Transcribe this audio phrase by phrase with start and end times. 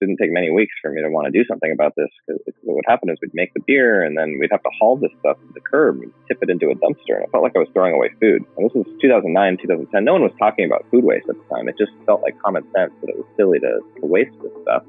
[0.00, 2.76] didn't take many weeks for me to want to do something about this because what
[2.76, 5.36] would happen is we'd make the beer and then we'd have to haul this stuff
[5.38, 7.16] to the curb and tip it into a dumpster.
[7.16, 8.44] And it felt like I was throwing away food.
[8.56, 10.04] And this was 2009, 2010.
[10.04, 11.68] No one was talking about food waste at the time.
[11.68, 14.82] It just felt like common sense that it was silly to, to waste this stuff,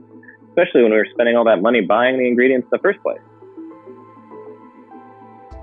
[0.49, 3.21] especially when we were spending all that money buying the ingredients in the first place.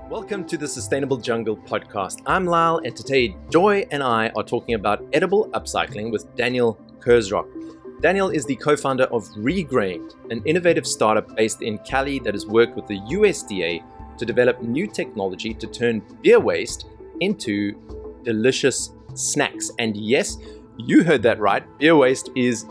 [0.09, 2.21] Welcome to the Sustainable Jungle podcast.
[2.27, 7.47] I'm Lyle, and today Joy and I are talking about edible upcycling with Daniel Kurzrock.
[8.01, 12.45] Daniel is the co founder of Regrained, an innovative startup based in Cali that has
[12.45, 13.83] worked with the USDA
[14.17, 16.87] to develop new technology to turn beer waste
[17.21, 17.73] into
[18.23, 19.71] delicious snacks.
[19.79, 20.37] And yes,
[20.77, 22.65] you heard that right, beer waste is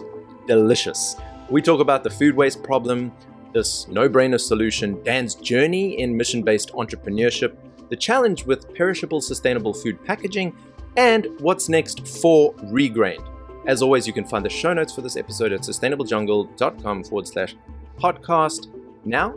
[0.47, 1.17] delicious.
[1.49, 3.13] We talk about the food waste problem,
[3.53, 7.57] this no brainer solution, Dan's journey in mission based entrepreneurship,
[7.89, 10.55] the challenge with perishable sustainable food packaging,
[10.97, 13.34] and what's next for Regrained.
[13.67, 17.57] As always, you can find the show notes for this episode at sustainablejungle.com forward slash
[17.99, 18.69] podcast.
[19.07, 19.35] Now,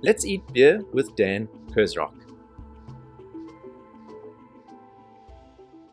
[0.00, 2.14] let's eat beer with Dan Kurzrock.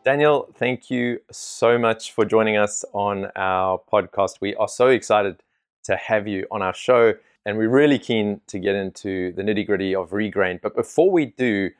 [0.04, 4.40] Daniel, thank you so much for joining us on our podcast.
[4.40, 5.42] We are so excited
[5.82, 7.14] to have you on our show,
[7.46, 10.60] and we're really keen to get into the nitty gritty of regrain.
[10.62, 11.70] But before we do,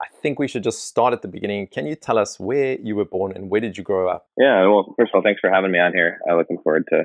[0.00, 1.68] I think we should just start at the beginning.
[1.68, 4.28] Can you tell us where you were born and where did you grow up?
[4.36, 6.18] Yeah, well, first of all, thanks for having me on here.
[6.28, 7.04] I'm looking forward to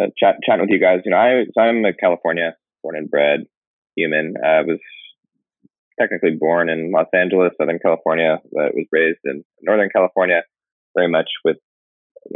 [0.00, 1.00] uh, chat, chatting with you guys.
[1.04, 3.40] You know, I, so I'm a California born and bred
[3.96, 4.34] human.
[4.42, 4.78] I was
[6.00, 10.42] technically born in Los Angeles, Southern California, but was raised in Northern California,
[10.96, 11.58] very much with,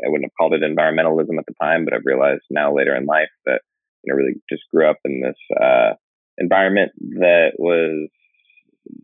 [0.04, 3.06] I wouldn't have called it environmentalism at the time, but I've realized now later in
[3.06, 3.62] life that,
[4.02, 5.94] you know, really just grew up in this uh,
[6.36, 8.10] environment that was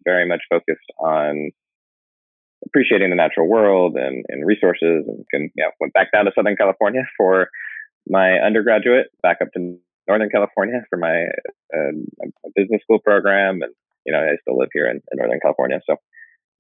[0.05, 1.51] very much focused on
[2.67, 6.33] appreciating the natural world and, and resources and, and you know, went back down to
[6.35, 7.49] Southern California for
[8.09, 9.79] my undergraduate, back up to
[10.09, 11.25] Northern California for my,
[11.75, 13.63] uh, my business school program.
[13.63, 13.73] And,
[14.05, 15.81] you know, I still live here in, in Northern California.
[15.89, 15.97] So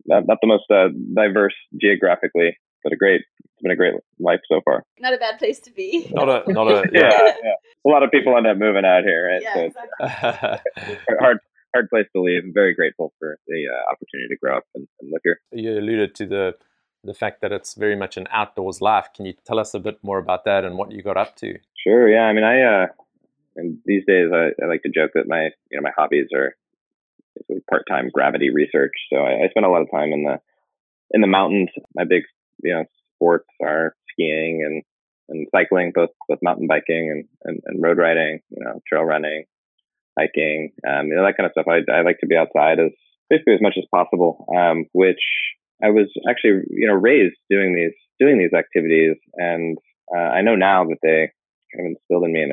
[0.06, 4.40] not, not the most uh, diverse geographically, but a great, it's been a great life
[4.50, 4.84] so far.
[4.98, 6.10] Not a bad place to be.
[6.12, 7.10] Not a, not a, yeah.
[7.10, 7.52] yeah, yeah.
[7.86, 9.42] A lot of people end up moving out here, right?
[9.42, 10.98] Yeah, so exactly.
[11.20, 11.38] hard,
[11.74, 12.42] hard place to leave.
[12.44, 15.40] I'm very grateful for the uh, opportunity to grow up and, and, live here.
[15.52, 16.54] You alluded to the
[17.02, 19.08] the fact that it's very much an outdoors life.
[19.14, 21.58] Can you tell us a bit more about that and what you got up to?
[21.82, 22.06] Sure.
[22.06, 22.24] Yeah.
[22.24, 22.86] I mean, I uh,
[23.56, 26.56] and these days I, I like to joke that my you know my hobbies are
[27.68, 28.92] part time gravity research.
[29.12, 30.40] So I, I spend a lot of time in the
[31.12, 31.70] in the mountains.
[31.94, 32.24] My big
[32.62, 32.84] you know
[33.16, 34.82] sports are skiing and
[35.30, 39.44] and cycling, both both mountain biking and, and, and road riding, you know, trail running,
[40.20, 41.68] hiking, um, you know, that kind of stuff.
[41.68, 42.92] I, I like to be outside as
[43.30, 45.24] basically as much as possible, um, which
[45.82, 49.16] I was actually, you know, raised doing these, doing these activities.
[49.34, 49.78] And,
[50.14, 51.20] uh, I know now that they
[51.72, 52.52] kind of instilled in me an,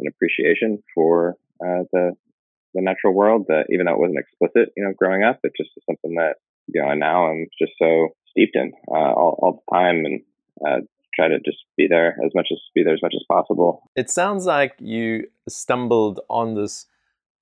[0.00, 2.04] an appreciation for, uh, the,
[2.74, 5.70] the natural world that even though it wasn't explicit, you know, growing up, it just
[5.76, 6.34] is something that,
[6.72, 7.90] you know, now I'm just so
[8.30, 9.98] steeped in, uh, all, all the time.
[10.06, 10.16] And,
[10.66, 10.80] uh,
[11.14, 13.90] try to just be there as much as be there as much as possible.
[13.96, 16.86] It sounds like you stumbled on this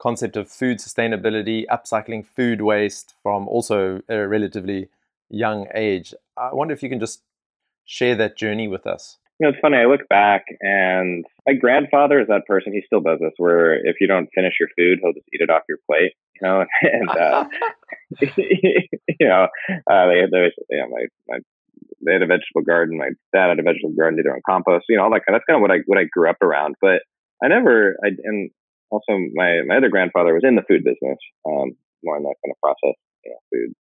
[0.01, 4.89] concept of food sustainability, upcycling food waste from also a relatively
[5.29, 6.15] young age.
[6.37, 7.23] I wonder if you can just
[7.85, 9.19] share that journey with us.
[9.39, 9.79] You know, it's funny.
[9.79, 12.75] I look back, and my grandfather is that person.
[12.75, 15.49] He still does this, where if you don't finish your food, he'll just eat it
[15.49, 16.13] off your plate.
[16.41, 17.45] You know, and uh,
[18.37, 19.49] you know,
[19.91, 20.51] uh, they, they,
[20.91, 21.39] my my
[22.05, 22.99] they had a vegetable garden.
[22.99, 24.17] My dad had a vegetable garden.
[24.17, 24.85] Did their own compost.
[24.91, 25.35] You know, all that kind.
[25.35, 26.75] Of, that's kind of what I what I grew up around.
[26.81, 27.01] But
[27.43, 27.97] I never.
[28.05, 28.51] I and
[28.91, 32.53] also my my other grandfather was in the food business, um, more in that kind
[32.53, 33.75] of process, you know, food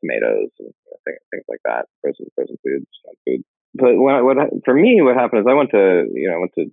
[0.00, 2.86] tomatoes and you know, things, things like that, frozen frozen foods,
[3.26, 3.42] food.
[3.74, 6.52] But what, what for me, what happened is I went to you know I went
[6.58, 6.72] to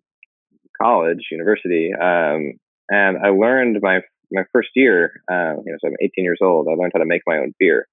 [0.81, 2.57] college, university, um,
[2.89, 3.99] and I learned my
[4.31, 6.67] my first year, uh, you know, so I'm 18 years old.
[6.67, 7.87] I learned how to make my own beer.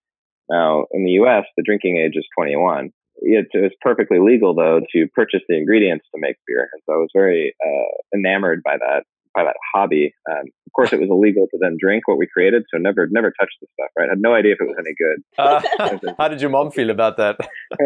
[0.51, 2.91] Now, in the U.S., the drinking age is 21.
[3.17, 6.97] It's, it's perfectly legal, though, to purchase the ingredients to make beer, and so I
[6.97, 10.15] was very uh, enamored by that by that hobby.
[10.31, 13.33] Um, of course, it was illegal to then drink what we created, so never never
[13.39, 13.91] touched the stuff.
[13.99, 15.19] Right, I had no idea if it was any good.
[15.39, 17.37] Uh, how did your mom feel about that?
[17.79, 17.85] so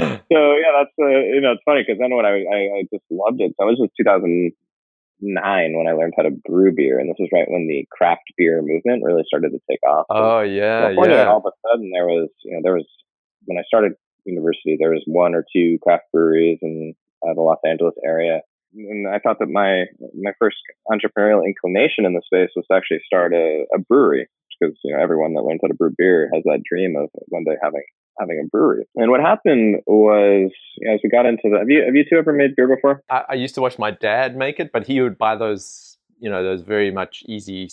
[0.00, 3.40] yeah, that's uh, you know it's funny because then when I, I, I just loved
[3.40, 3.54] it.
[3.60, 7.48] So this was 2009 when I learned how to brew beer, and this was right
[7.48, 10.06] when the craft beer movement really started to take off.
[10.10, 11.30] Oh yeah, yeah.
[11.30, 12.86] All of a sudden, there was you know there was
[13.44, 13.92] when I started
[14.24, 18.40] university, there was one or two craft breweries in uh, the Los Angeles area
[18.74, 19.84] and I thought that my
[20.20, 20.56] my first
[20.90, 24.28] entrepreneurial inclination in the space was to actually start a, a brewery
[24.60, 27.44] because you know everyone that learns how to brew beer has that dream of one
[27.44, 27.82] day having
[28.18, 28.84] having a brewery.
[28.94, 32.04] And what happened was, you know, as we got into the, have you have you
[32.08, 33.02] two ever made beer before?
[33.10, 36.30] I, I used to watch my dad make it, but he would buy those, you
[36.30, 37.68] know, those very much easy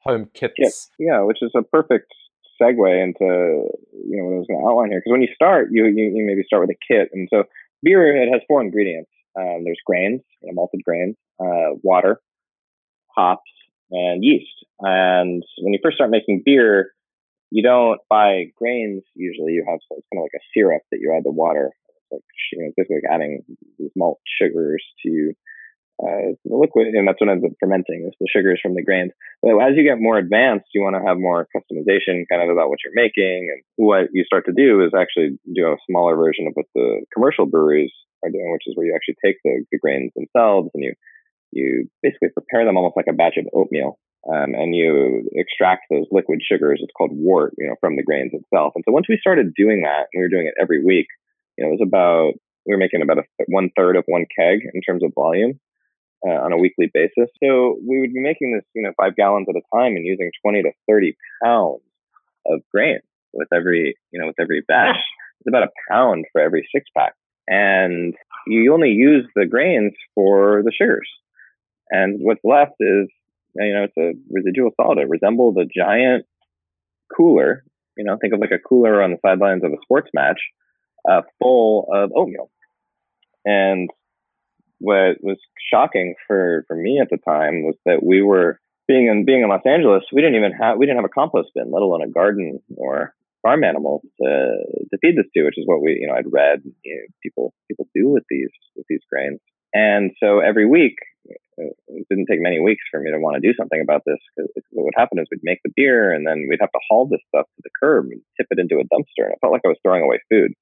[0.00, 0.90] home kits.
[0.98, 2.12] Yeah, yeah which is a perfect
[2.60, 5.00] segue into you know what I was going to outline here.
[5.00, 7.44] Because when you start, you, you, you maybe start with a kit, and so
[7.82, 9.10] beer it has four ingredients.
[9.38, 12.20] Um, there's grains, you know, malted grains, uh, water,
[13.14, 13.50] hops,
[13.90, 14.64] and yeast.
[14.80, 16.92] And when you first start making beer,
[17.50, 19.52] you don't buy grains usually.
[19.52, 21.70] You have it's kind of like a syrup that you add to water.
[21.88, 22.22] It's like
[22.52, 23.42] you know, basically like adding
[23.78, 25.32] these malt sugars to
[26.00, 29.12] uh, the liquid, and that's what ends up fermenting is the sugars from the grains.
[29.42, 32.72] But as you get more advanced, you want to have more customization, kind of about
[32.72, 36.46] what you're making, and what you start to do is actually do a smaller version
[36.48, 37.92] of what the commercial breweries
[38.24, 40.94] are doing, which is where you actually take the, the grains themselves and you
[41.52, 43.98] you basically prepare them almost like a batch of oatmeal.
[44.28, 46.78] Um, and you extract those liquid sugars.
[46.80, 48.74] It's called wort, you know, from the grains itself.
[48.76, 51.06] And so once we started doing that, and we were doing it every week,
[51.56, 52.34] you know, it was about
[52.66, 55.58] we were making about a one third of one keg in terms of volume
[56.26, 57.30] uh, on a weekly basis.
[57.42, 60.30] So we would be making this, you know, five gallons at a time and using
[60.42, 61.82] 20 to 30 pounds
[62.46, 63.00] of grain
[63.32, 64.96] with every, you know, with every batch.
[65.40, 67.14] It's about a pound for every six pack.
[67.48, 68.14] And
[68.46, 71.08] you only use the grains for the sugars.
[71.90, 73.08] And what's left is,
[73.56, 74.98] you know, it's a residual solid.
[74.98, 76.26] It resembles a giant
[77.16, 77.64] cooler.
[77.96, 80.38] You know, think of like a cooler on the sidelines of a sports match,
[81.10, 82.50] uh, full of oatmeal.
[83.44, 83.90] And
[84.80, 85.38] what was
[85.72, 89.48] shocking for for me at the time was that we were being in being in
[89.48, 92.10] Los Angeles, we didn't even have we didn't have a compost bin, let alone a
[92.10, 94.28] garden or farm animals to
[94.90, 97.54] to feed this to, which is what we you know I'd read you know, people
[97.68, 99.38] people do with these with these grains.
[99.72, 100.96] And so every week,
[101.30, 104.18] uh, it didn't take many weeks for me to want to do something about this
[104.34, 107.06] because what would happen is we'd make the beer and then we'd have to haul
[107.06, 109.62] this stuff to the curb and tip it into a dumpster, and it felt like
[109.64, 110.52] I was throwing away food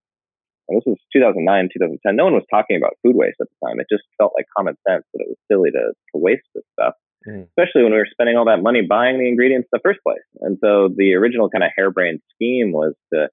[0.68, 2.16] and this was 2009, 2010.
[2.16, 3.80] No one was talking about food waste at the time.
[3.80, 6.94] It just felt like common sense that it was silly to, to waste this stuff,
[7.26, 7.48] mm.
[7.48, 10.24] especially when we were spending all that money buying the ingredients in the first place.
[10.40, 13.28] And so the original kind of harebrained scheme was to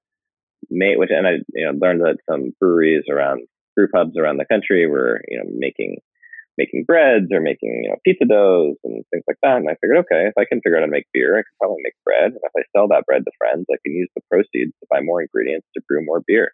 [0.70, 3.46] make, which, and I you know, learned that some breweries around,
[3.76, 5.98] brew pubs around the country were, you know, making
[6.58, 9.56] making breads or making you know pizza doughs and things like that.
[9.56, 11.56] And I figured, okay, if I can figure out how to make beer, I can
[11.60, 12.32] probably make bread.
[12.32, 15.00] And if I sell that bread to friends, I can use the proceeds to buy
[15.00, 16.52] more ingredients to brew more beer.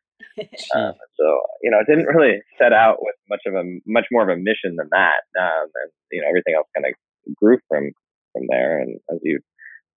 [0.74, 1.26] Um, so
[1.62, 4.40] you know, it didn't really set out with much of a much more of a
[4.40, 5.22] mission than that.
[5.38, 6.94] Um, and you know, everything else kind of
[7.36, 7.90] grew from
[8.32, 8.80] from there.
[8.80, 9.40] And as you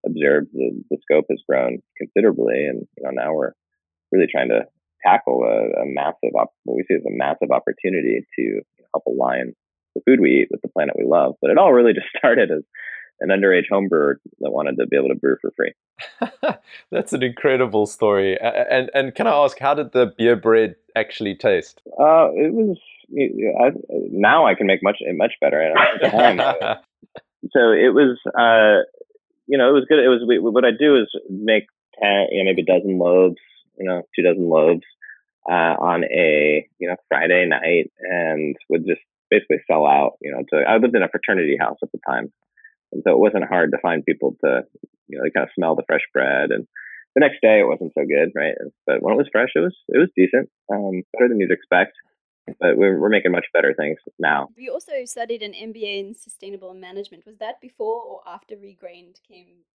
[0.05, 3.53] observed, the, the scope has grown considerably, and you know, now we're
[4.11, 4.65] really trying to
[5.05, 8.61] tackle a, a massive op- what we see as a massive opportunity to
[8.93, 9.53] help align
[9.95, 11.35] the food we eat with the planet we love.
[11.41, 12.63] But it all really just started as
[13.19, 15.73] an underage home brewer that wanted to be able to brew for free.
[16.91, 18.37] That's an incredible story.
[18.39, 21.81] And and can I ask, how did the beer bread actually taste?
[21.99, 22.77] Uh, it was.
[23.17, 23.69] I,
[24.11, 25.73] now I can make much much better.
[26.03, 26.37] Time,
[27.51, 28.17] so it was.
[28.27, 28.83] Uh,
[29.47, 29.99] you know, it was good.
[29.99, 31.67] It was what I do is make
[32.01, 33.37] ten, you know, maybe a dozen loaves.
[33.77, 34.83] You know, two dozen loaves
[35.49, 40.13] uh, on a you know Friday night, and would just basically sell out.
[40.21, 42.31] You know, to I lived in a fraternity house at the time,
[42.91, 44.63] and so it wasn't hard to find people to
[45.07, 46.51] you know they kind of smell the fresh bread.
[46.51, 46.67] And
[47.15, 48.55] the next day it wasn't so good, right?
[48.85, 51.93] But when it was fresh, it was it was decent, um, better than you'd expect.
[52.59, 54.49] But we're we're making much better things now.
[54.55, 57.25] You also studied an MBA in sustainable management.
[57.25, 59.65] Was that before or after Regrained came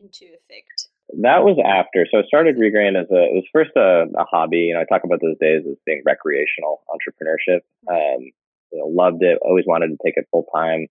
[0.00, 0.88] into effect?
[1.20, 2.06] That was after.
[2.10, 4.70] So I started Regrained as a, it was first a, a, hobby.
[4.70, 7.60] You know, I talk about those days as being recreational entrepreneurship.
[7.90, 8.30] Um,
[8.72, 10.86] you know, loved it, always wanted to take it full time.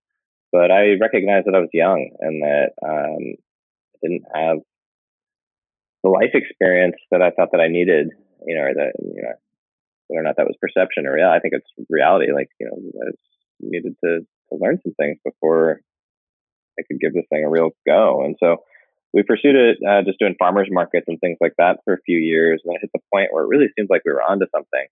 [0.53, 4.57] But I recognized that I was young and that um, I didn't have
[6.03, 8.09] the life experience that I thought that I needed,
[8.45, 9.33] you know, or that, you know,
[10.07, 11.27] whether or not that was perception or real.
[11.27, 12.31] I think it's reality.
[12.31, 13.11] Like, you know, I
[13.61, 15.81] needed to, to learn some things before
[16.77, 18.23] I could give this thing a real go.
[18.23, 18.57] And so
[19.13, 22.19] we pursued it uh, just doing farmers markets and things like that for a few
[22.19, 22.61] years.
[22.63, 24.85] And it hit the point where it really seems like we were onto something.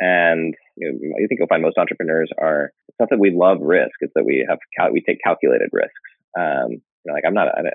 [0.00, 3.58] And you, know, I think you'll find most entrepreneurs are it's not that we love
[3.60, 5.92] risk; it's that we have cal- we take calculated risks.
[6.38, 7.48] Um, you know, like I'm not.
[7.48, 7.68] I,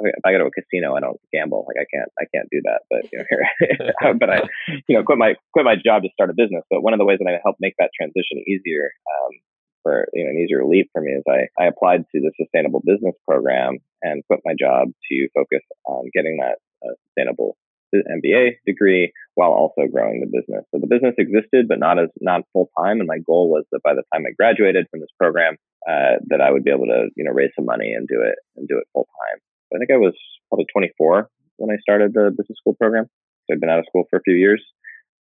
[0.00, 1.64] if I go to a casino, I don't gamble.
[1.66, 2.12] Like I can't.
[2.20, 2.84] I can't do that.
[2.92, 4.42] But you know, here, but I,
[4.88, 6.64] you know, quit my quit my job to start a business.
[6.68, 9.32] But one of the ways that I help make that transition easier um,
[9.82, 12.82] for you know an easier leap for me is I I applied to the sustainable
[12.84, 17.56] business program and quit my job to focus on getting that uh, sustainable
[17.94, 20.64] MBA degree while also growing the business.
[20.70, 23.00] So the business existed, but not as not full time.
[23.00, 25.56] And my goal was that by the time I graduated from this program,
[25.88, 28.36] uh, that I would be able to you know raise some money and do it
[28.56, 29.40] and do it full time.
[29.74, 30.14] I think I was
[30.48, 33.06] probably 24 when I started the business school program.
[33.46, 34.62] So I'd been out of school for a few years,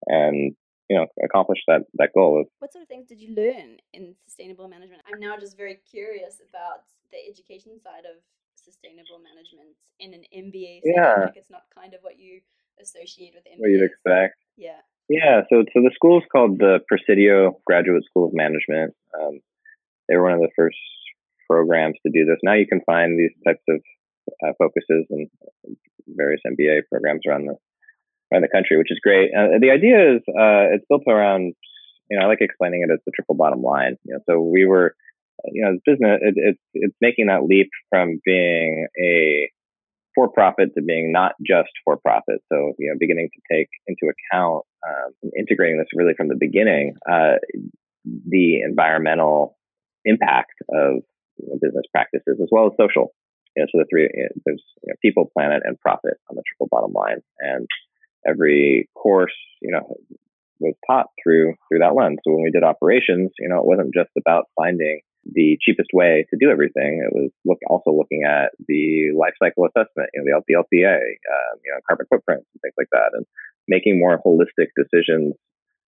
[0.07, 0.55] and
[0.89, 2.41] you know, accomplished that that goal.
[2.41, 5.03] Of, what sort of things did you learn in sustainable management?
[5.07, 8.21] I'm now just very curious about the education side of
[8.57, 10.81] sustainable management in an MBA.
[10.85, 12.41] Yeah, like it's not kind of what you
[12.81, 13.59] associate with MBA.
[13.59, 14.37] What you'd expect.
[14.57, 14.81] Yeah.
[15.09, 15.43] Yeah.
[15.51, 18.95] So, so the school is called the Presidio Graduate School of Management.
[19.15, 19.41] Um,
[20.09, 20.77] they were one of the first
[21.49, 22.39] programs to do this.
[22.43, 23.81] Now you can find these types of
[24.45, 25.29] uh, focuses and
[26.07, 27.57] various MBA programs around the
[28.33, 29.31] around the country, which is great.
[29.33, 31.55] Uh, the idea is uh, it's built around,
[32.11, 33.97] you know, I like explaining it as the triple bottom line.
[34.05, 34.95] You know, so we were,
[35.47, 39.51] you know, business it, it's it's making that leap from being a
[40.19, 42.43] for profit to being not just for profit.
[42.53, 46.35] So you know, beginning to take into account um, and integrating this really from the
[46.35, 47.39] beginning, uh,
[48.27, 49.57] the environmental
[50.05, 51.07] impact of
[51.39, 53.15] you know, business practices as well as social.
[53.55, 54.11] You know, so the three
[54.45, 57.69] there's you know, people, planet, and profit on the triple bottom line, and
[58.29, 59.87] every course you know
[60.59, 62.19] was taught through through that lens.
[62.25, 64.99] So when we did operations, you know, it wasn't just about finding
[65.33, 67.05] the cheapest way to do everything.
[67.05, 71.55] It was look also looking at the life cycle assessment, you know, the LPLPA, um,
[71.65, 73.27] you know, carbon footprints and things like that, and
[73.67, 75.35] making more holistic decisions.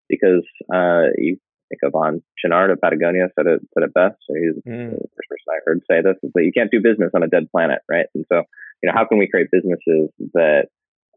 [0.10, 0.44] Because
[0.74, 1.38] uh, you
[1.70, 4.18] think Yvon Chouinard of Patagonia said it said it best.
[4.28, 4.92] So he's mm.
[4.92, 7.28] the first person I heard say this is that you can't do business on a
[7.28, 8.08] dead planet, right?
[8.16, 8.44] And so,
[8.82, 10.68] you know, how can we create businesses that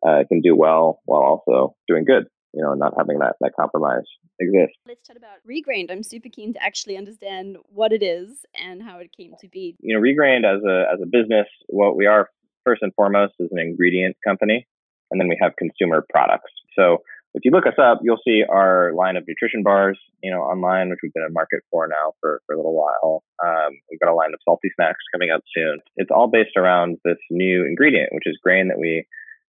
[0.06, 2.26] uh, can do well while also doing good?
[2.52, 4.04] You know, not having that, that compromise
[4.40, 4.72] exist.
[4.86, 5.90] Let's chat about Regrained.
[5.90, 9.76] I'm super keen to actually understand what it is and how it came to be.
[9.80, 12.28] You know, Regrained as a as a business, what we are
[12.64, 14.66] first and foremost is an ingredient company,
[15.10, 16.50] and then we have consumer products.
[16.78, 16.98] So
[17.34, 20.90] if you look us up, you'll see our line of nutrition bars, you know, online,
[20.90, 23.24] which we've been in market for now for, for a little while.
[23.42, 25.78] Um, we've got a line of salty snacks coming up soon.
[25.96, 29.06] It's all based around this new ingredient, which is grain that we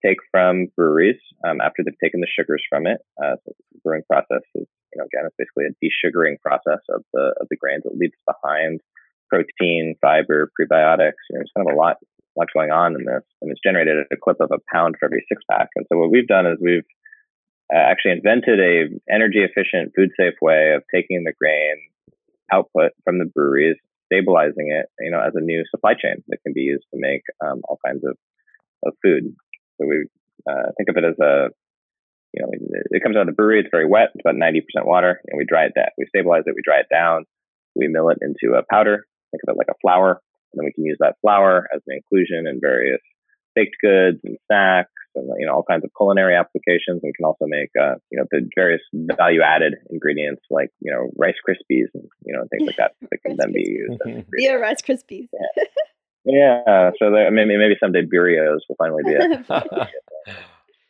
[0.06, 3.00] take from breweries um, after they've taken the sugars from it.
[3.18, 7.04] Uh, so the brewing process is, you know, again, it's basically a desugaring process of
[7.14, 7.84] the of the grains.
[7.86, 8.82] It leaves behind
[9.30, 11.22] protein, fiber, prebiotics.
[11.30, 11.98] You know, there's kind of a lot
[12.38, 15.06] lot going on in this, and it's generated at a clip of a pound for
[15.06, 15.70] every six pack.
[15.76, 16.88] And so what we've done is we've
[17.74, 21.76] uh, actually invented a energy efficient, food safe way of taking the grain
[22.52, 23.78] output from the breweries,
[24.12, 27.24] stabilizing it, you know, as a new supply chain that can be used to make
[27.44, 28.18] um, all kinds of
[28.86, 29.36] of food.
[29.80, 30.08] So we
[30.50, 31.50] uh, think of it as a,
[32.34, 33.60] you know, it comes out of the brewery.
[33.60, 34.10] It's very wet.
[34.14, 35.88] It's about 90% water, and we dry it down.
[35.98, 36.56] We stabilize it.
[36.56, 37.26] We dry it down.
[37.76, 39.06] We mill it into a powder.
[39.32, 41.96] Think of it like a flour, and then we can use that flour as an
[41.96, 43.02] inclusion in various
[43.56, 47.02] baked goods and snacks and you know all kinds of culinary applications.
[47.02, 51.10] We can also make uh, you know the various value added ingredients like you know
[51.18, 54.26] Rice Krispies and you know things like that that can then be used.
[54.38, 55.30] yeah, Rice Krispies.
[56.26, 56.92] Yeah.
[57.00, 59.46] So there, maybe maybe someday Burritos will finally be it.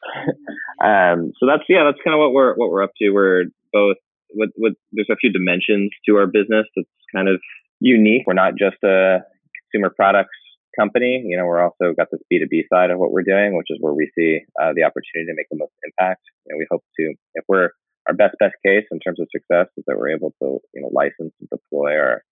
[0.83, 3.11] um, so that's yeah, that's kind of what we're what we're up to.
[3.11, 3.97] We're both
[4.33, 7.39] with with there's a few dimensions to our business that's kind of
[7.79, 8.23] unique.
[8.25, 9.19] We're not just a
[9.61, 10.37] consumer products
[10.77, 11.23] company.
[11.25, 13.67] You know, we're also got this B two B side of what we're doing, which
[13.69, 16.21] is where we see uh, the opportunity to make the most impact.
[16.47, 17.69] And we hope to if we're
[18.07, 20.89] our best best case in terms of success is that we're able to you know
[20.93, 22.23] license and deploy our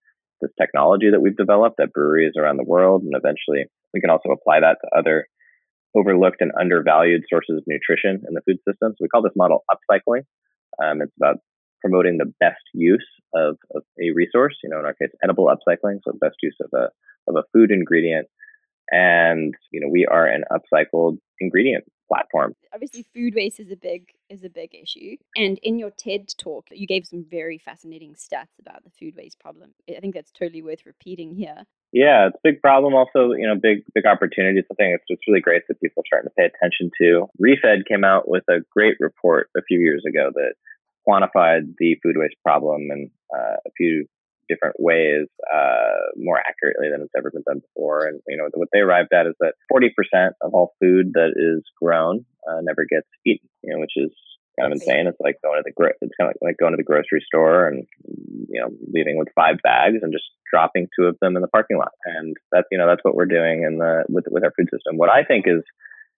[0.41, 3.03] this technology that we've developed at breweries around the world.
[3.03, 5.27] And eventually we can also apply that to other
[5.95, 8.91] overlooked and undervalued sources of nutrition in the food system.
[8.91, 10.23] So we call this model upcycling.
[10.83, 11.37] Um, it's about
[11.81, 15.99] promoting the best use of, of a resource, you know, in our case, edible upcycling.
[16.03, 16.89] So best use of a,
[17.29, 18.27] of a food ingredient.
[18.91, 22.53] And, you know, we are an upcycled ingredient platform.
[22.73, 25.17] Obviously, food waste is a big is a big issue.
[25.35, 29.39] And in your TED talk, you gave some very fascinating stats about the food waste
[29.39, 29.71] problem.
[29.89, 31.63] I think that's totally worth repeating here.
[31.91, 32.95] Yeah, it's a big problem.
[32.95, 34.61] Also, you know, big big opportunity.
[34.67, 37.27] Something it's just really great that people are starting to pay attention to.
[37.39, 40.53] Refed came out with a great report a few years ago that
[41.07, 44.07] quantified the food waste problem and uh, a few
[44.49, 48.05] different ways uh, more accurately than it's ever been done before.
[48.05, 49.89] And you know what they arrived at is that 40%
[50.41, 53.47] of all food that is grown uh, never gets eaten.
[53.63, 54.11] You know, which is
[54.59, 55.07] kind of insane.
[55.07, 57.67] It's like going to the gro- it's kind of like going to the grocery store
[57.67, 57.85] and
[58.49, 61.77] you know leaving with five bags and just dropping two of them in the parking
[61.77, 61.91] lot.
[62.05, 64.97] And that's you know that's what we're doing in the with with our food system.
[64.97, 65.63] What I think is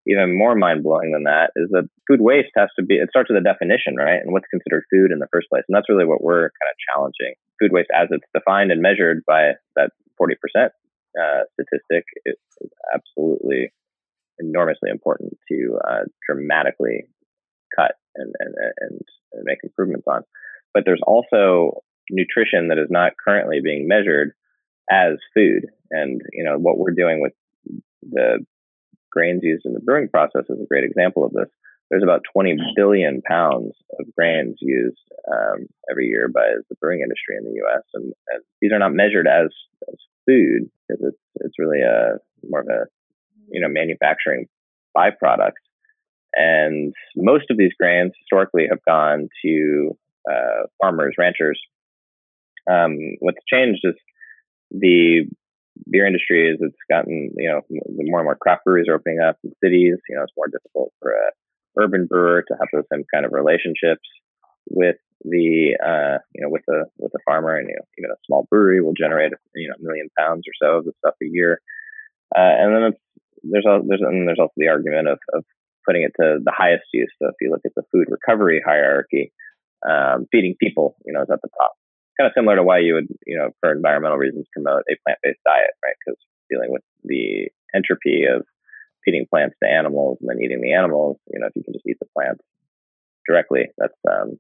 [0.07, 3.29] even more mind blowing than that is that food waste has to be, it starts
[3.29, 4.21] with a definition, right?
[4.21, 5.63] And what's considered food in the first place.
[5.67, 7.33] And that's really what we're kind of challenging.
[7.59, 9.89] Food waste as it's defined and measured by that
[10.21, 12.35] 40% uh, statistic is,
[12.93, 13.74] absolutely
[14.39, 17.05] enormously important to uh, dramatically
[17.75, 19.00] cut and, and, and,
[19.33, 20.21] and make improvements on.
[20.74, 24.31] But there's also nutrition that is not currently being measured
[24.89, 25.67] as food.
[25.91, 27.33] And, you know, what we're doing with
[28.01, 28.45] the
[29.15, 31.50] grains used in the brewing process is a great example of this.
[31.89, 34.98] there's about 20 billion pounds of grains used
[35.31, 37.84] um, every year by the brewing industry in the U.S.
[37.93, 39.48] And, and these are not measured as,
[39.88, 39.95] as
[40.27, 42.17] food because it's it's really a
[42.50, 42.86] more of a
[43.50, 44.48] you know manufacturing
[44.95, 45.57] byproduct.
[46.34, 49.98] And most of these grains historically have gone to
[50.29, 51.60] uh, farmers, ranchers.
[52.69, 53.93] Um, what's changed is
[54.72, 55.25] the
[55.89, 59.38] beer industry is it's gotten you know more and more craft breweries are opening up
[59.44, 59.98] in cities.
[60.10, 61.32] You know, it's more difficult for a
[61.77, 64.08] urban brewer to have those same kind of relationships
[64.70, 68.20] with the uh, you know with the with the farmer, and you know even a
[68.25, 71.27] small brewery will generate you know a million pounds or so of the stuff a
[71.27, 71.62] year.
[72.36, 72.91] Uh, and then
[73.44, 75.44] there's also, there's and there's also the argument of, of
[75.86, 77.12] putting it to the highest use.
[77.22, 79.32] So if you look at the food recovery hierarchy,
[79.88, 81.74] um, feeding people, you know, is at the top.
[82.19, 85.43] Kind of similar to why you would, you know, for environmental reasons, promote a plant-based
[85.45, 85.95] diet, right?
[86.00, 86.19] Because
[86.50, 88.45] dealing with the entropy of
[89.03, 91.86] feeding plants to animals and then eating the animals, you know, if you can just
[91.88, 92.43] eat the plants
[93.27, 94.39] directly, that's um,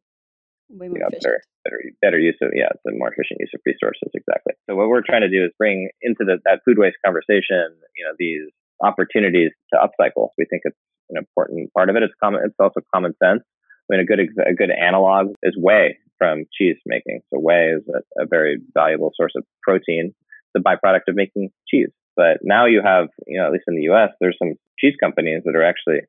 [0.69, 3.51] Way more you know, better, better, better use of yeah, it's a more efficient use
[3.53, 4.09] of resources.
[4.15, 4.53] Exactly.
[4.65, 8.03] So what we're trying to do is bring into the, that food waste conversation, you
[8.05, 8.49] know, these
[8.81, 10.29] opportunities to upcycle.
[10.39, 10.77] We think it's
[11.11, 12.03] an important part of it.
[12.03, 12.41] It's common.
[12.43, 13.43] It's also common sense.
[13.45, 17.21] I mean, a good a good analog is whey from cheese making.
[17.33, 20.13] So whey is a, a very valuable source of protein,
[20.53, 21.89] the byproduct of making cheese.
[22.15, 25.43] But now you have, you know, at least in the U.S., there's some cheese companies
[25.45, 26.01] that are actually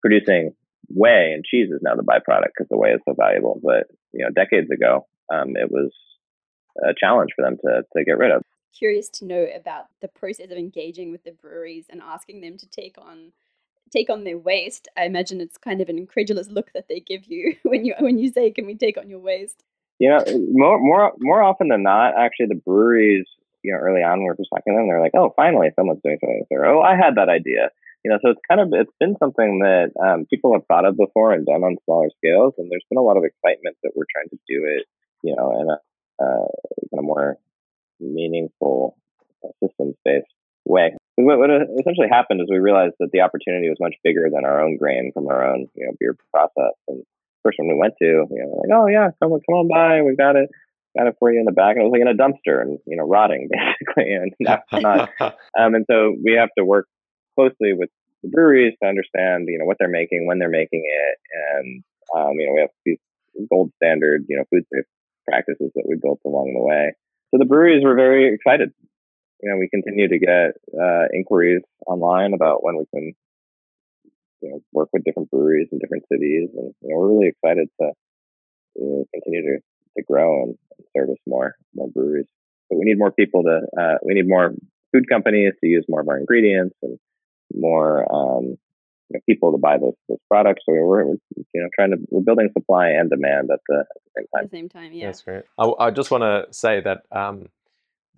[0.00, 0.52] producing
[0.88, 3.60] whey and cheese is now the byproduct because the whey is so valuable.
[3.62, 5.92] But you know, decades ago, um, it was
[6.82, 8.42] a challenge for them to to get rid of.
[8.76, 12.68] Curious to know about the process of engaging with the breweries and asking them to
[12.68, 13.32] take on
[13.90, 14.88] take on their waste.
[14.96, 18.18] I imagine it's kind of an incredulous look that they give you when you when
[18.18, 19.62] you say, "Can we take on your waste?"
[19.98, 23.26] You know, more more more often than not, actually, the breweries,
[23.62, 24.88] you know, early on, we're just talking to them.
[24.88, 27.70] They're like, "Oh, finally, someone's doing something." Or, "Oh, I had that idea."
[28.04, 30.96] You know, so it's kind of it's been something that um, people have thought of
[30.96, 34.08] before and done on smaller scales, and there's been a lot of excitement that we're
[34.10, 34.86] trying to do it,
[35.22, 35.78] you know, in a
[36.22, 36.48] uh,
[36.90, 37.36] kind of more
[37.98, 38.96] meaningful
[39.44, 40.26] uh, systems based
[40.64, 40.94] way.
[41.16, 44.62] What, what essentially happened is we realized that the opportunity was much bigger than our
[44.62, 46.74] own grain from our own, you know, beer process.
[46.88, 47.02] And
[47.42, 50.02] first one we went to, you know, like, oh yeah, come on, come on by,
[50.02, 50.48] we've got it,
[50.96, 52.78] got it for you in the back, and it was like in a dumpster and
[52.86, 55.10] you know, rotting basically, and that's not.
[55.20, 56.86] um, and so we have to work
[57.36, 57.90] closely with
[58.22, 61.82] the breweries to understand, you know, what they're making, when they're making it, and
[62.16, 62.98] um, you know, we have these
[63.48, 64.84] gold standard, you know, food safe
[65.28, 66.92] practices that we built along the way.
[67.30, 68.72] So the breweries were very excited.
[69.42, 73.12] You know, we continue to get uh, inquiries online about when we can,
[74.42, 77.68] you know, work with different breweries in different cities, and you know, we're really excited
[77.80, 79.58] to uh, continue to
[79.96, 82.26] to grow and, and service more more breweries.
[82.68, 84.54] But we need more people to, uh, we need more
[84.92, 86.98] food companies to use more of our ingredients and
[87.54, 90.62] more um, you know, people to buy those those products.
[90.66, 93.86] So we're, we're, you know trying to we're building supply and demand at the, at
[93.94, 94.44] the same time.
[94.44, 95.06] At the same time, yeah.
[95.06, 95.42] That's great.
[95.58, 97.48] I, I just want to say that um,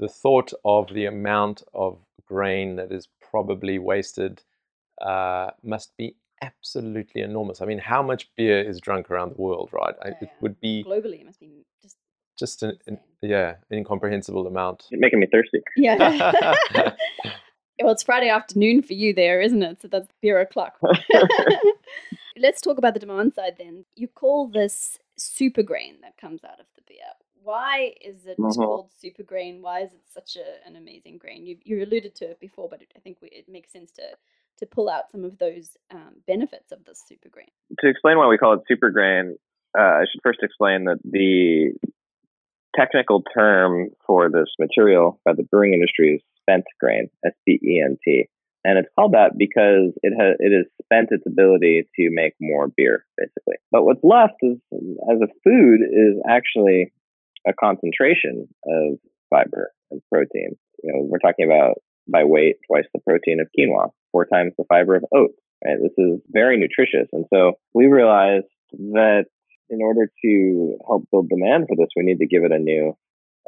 [0.03, 4.43] the thought of the amount of grain that is probably wasted
[5.01, 7.63] uh, must be absolutely enormous.
[7.63, 9.95] I mean, how much beer is drunk around the world, right?
[10.05, 10.29] I, Yeah, it yeah.
[10.41, 11.97] would be Globally, it must be just
[12.37, 13.31] just an, an insane.
[13.31, 14.87] yeah incomprehensible amount.
[14.91, 15.63] You're making me thirsty.
[15.77, 15.97] yeah.
[17.81, 19.81] well, it's Friday afternoon for you there, isn't it?
[19.83, 20.81] So that's beer o'clock.
[22.37, 23.85] Let's talk about the demand side then.
[23.95, 27.13] You call this super grain that comes out of the beer.
[27.43, 28.55] Why is it Mhm.
[28.57, 29.63] called super grain?
[29.63, 31.45] Why is it such a, an amazing grain?
[31.47, 34.17] You, you alluded to it before, but I think we, it makes sense to
[34.59, 37.49] to pull out some of those um, benefits of this super grain.
[37.81, 39.37] to explain why we call it super grain,
[39.77, 41.73] uh, I should first explain that the
[42.77, 47.83] technical term for this material by the brewing industry is spent grain, S P E
[47.85, 48.29] N T,
[48.65, 52.69] and it's called that because it has it has spent its ability to make more
[52.77, 53.57] beer, basically.
[53.71, 54.59] But what's left is,
[55.11, 56.93] as a food, is actually
[57.47, 58.99] a concentration of
[59.31, 60.57] fiber and protein.
[60.83, 61.75] You know, we're talking about
[62.09, 65.39] by weight twice the protein of quinoa, four times the fiber of oats.
[65.65, 65.79] Right?
[65.81, 69.27] This is very nutritious, and so we realized that
[69.71, 72.95] in order to help build demand for this, we need to give it a new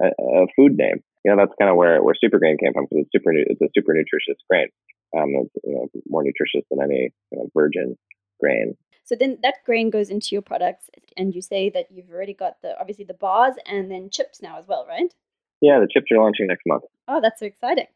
[0.00, 1.02] a, a food name.
[1.24, 3.60] You know, that's kind of where where super grain came from because it's super it's
[3.60, 4.68] a super nutritious grain.
[5.16, 7.10] Um, it's you know more nutritious than any
[7.54, 7.96] virgin
[8.40, 8.76] grain.
[9.04, 12.62] So then that grain goes into your products, and you say that you've already got
[12.62, 15.12] the obviously the bars and then chips now as well, right?
[15.60, 16.84] Yeah, the chips are launching next month.
[17.06, 17.86] Oh, that's so exciting!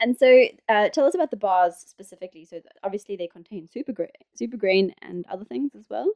[0.00, 2.44] And so, uh, tell us about the bars specifically.
[2.44, 6.10] So obviously they contain super grain, super grain, and other things as well.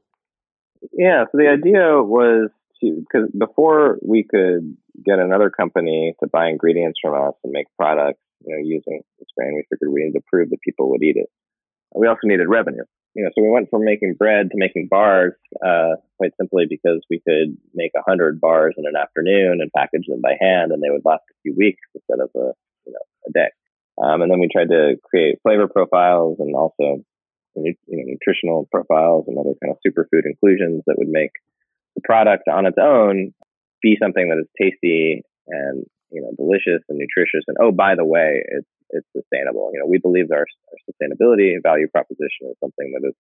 [0.93, 6.49] Yeah, so the idea was to because before we could get another company to buy
[6.49, 10.19] ingredients from us and make products, you know, using this grain, we figured we needed
[10.19, 11.29] to prove that people would eat it.
[11.95, 12.85] We also needed revenue.
[13.15, 17.05] You know, so we went from making bread to making bars, uh, quite simply because
[17.11, 20.83] we could make a hundred bars in an afternoon and package them by hand, and
[20.83, 22.53] they would last a few weeks instead of a
[22.87, 23.51] you know a day.
[24.01, 27.03] Um, and then we tried to create flavor profiles and also
[27.57, 31.33] you know nutritional profiles and other kind of superfood inclusions that would make
[31.97, 33.35] the product on its own
[33.83, 37.45] be something that is tasty and you know delicious and nutritious.
[37.47, 39.71] And oh, by the way, it's it's sustainable.
[39.73, 43.15] You know, we believe our, our sustainability value proposition is something that is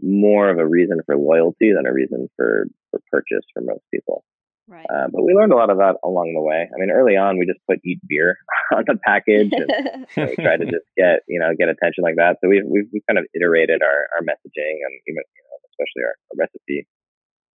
[0.00, 4.24] more of a reason for loyalty than a reason for, for purchase for most people.
[4.68, 4.84] Right.
[4.84, 6.68] Uh, but we learned a lot of that along the way.
[6.68, 8.36] I mean, early on, we just put "eat beer"
[8.76, 12.04] on the package, and you know, we tried to just get you know get attention
[12.04, 12.36] like that.
[12.40, 16.04] So we've we've, we've kind of iterated our, our messaging and even you know, especially
[16.04, 16.84] our, our recipe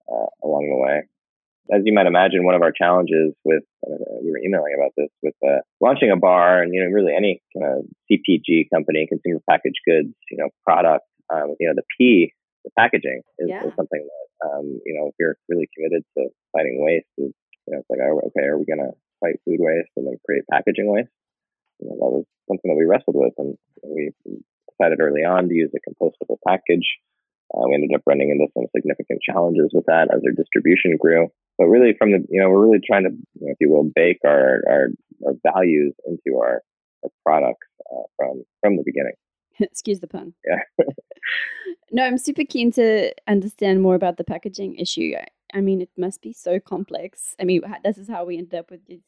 [0.08, 1.04] uh, along the way
[1.72, 5.08] as you might imagine, one of our challenges with uh, we were emailing about this
[5.24, 9.40] with uh, launching a bar and you know really any kind of CPG company, consumer
[9.50, 12.34] packaged goods, you know product, um, you know the P,
[12.66, 13.64] the packaging is, yeah.
[13.64, 17.32] is something that um, you know if you're really committed to fighting waste, is
[17.68, 18.92] you know it's like oh, okay, are we going to
[19.24, 21.14] fight food waste and then create packaging waste?
[21.80, 23.56] You know that was something that we wrestled with, and
[23.88, 24.12] we
[24.68, 27.00] decided early on to use a compostable package.
[27.56, 31.32] Uh, we ended up running into some significant challenges with that as our distribution grew.
[31.62, 33.84] But really, from the you know, we're really trying to, you know, if you will,
[33.84, 34.88] bake our our,
[35.28, 36.64] our values into our,
[37.04, 39.14] our products uh, from from the beginning.
[39.60, 40.34] Excuse the pun.
[40.44, 40.86] Yeah.
[41.92, 45.14] no, I'm super keen to understand more about the packaging issue.
[45.16, 47.36] I, I mean, it must be so complex.
[47.40, 49.04] I mean, this is how we ended up with these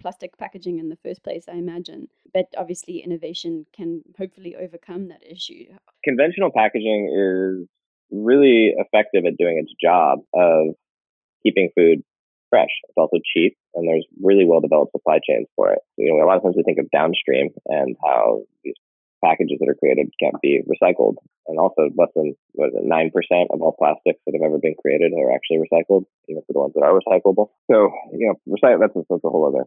[0.00, 2.06] plastic packaging in the first place, I imagine.
[2.32, 5.64] But obviously, innovation can hopefully overcome that issue.
[6.04, 7.68] Conventional packaging is
[8.12, 10.76] really effective at doing its job of
[11.42, 12.02] keeping food
[12.50, 12.70] fresh.
[12.84, 15.80] It's also cheap, and there's really well developed supply chains for it.
[15.96, 18.76] You know, a lot of times we think of downstream and how these
[19.24, 22.34] packages that are created can't be recycled, and also less than
[22.84, 26.52] nine percent of all plastics that have ever been created are actually recycled, even for
[26.52, 27.48] the ones that are recyclable.
[27.70, 29.64] So, you know, recycle that's, that's a whole other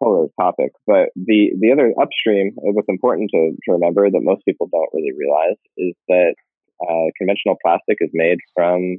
[0.00, 0.72] whole other topic.
[0.86, 5.12] But the the other upstream, what's important to, to remember that most people don't really
[5.16, 6.34] realize is that
[6.82, 8.98] uh, conventional plastic is made from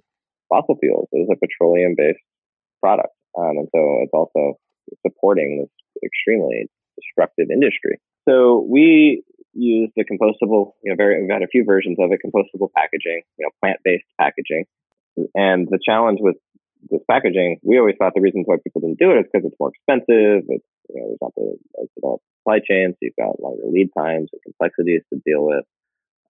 [0.50, 1.08] fossil fuels.
[1.12, 2.22] It is a petroleum based
[2.82, 3.14] product.
[3.38, 4.58] Um, and so it's also
[5.06, 5.72] supporting this
[6.04, 8.00] extremely destructive industry.
[8.28, 12.20] So we use the compostable, you know, very, we've had a few versions of it,
[12.26, 14.66] compostable packaging, you know, plant based packaging.
[15.34, 16.36] And the challenge with
[16.90, 19.60] this packaging, we always thought the reason why people didn't do it is because it's
[19.60, 20.44] more expensive.
[20.50, 23.90] It's, you know, there's not the as developed supply chain, so you've got longer lead
[23.98, 25.66] times and complexities to deal with.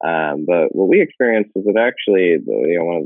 [0.05, 3.03] Um, but what we experienced is that actually, the, you know, one of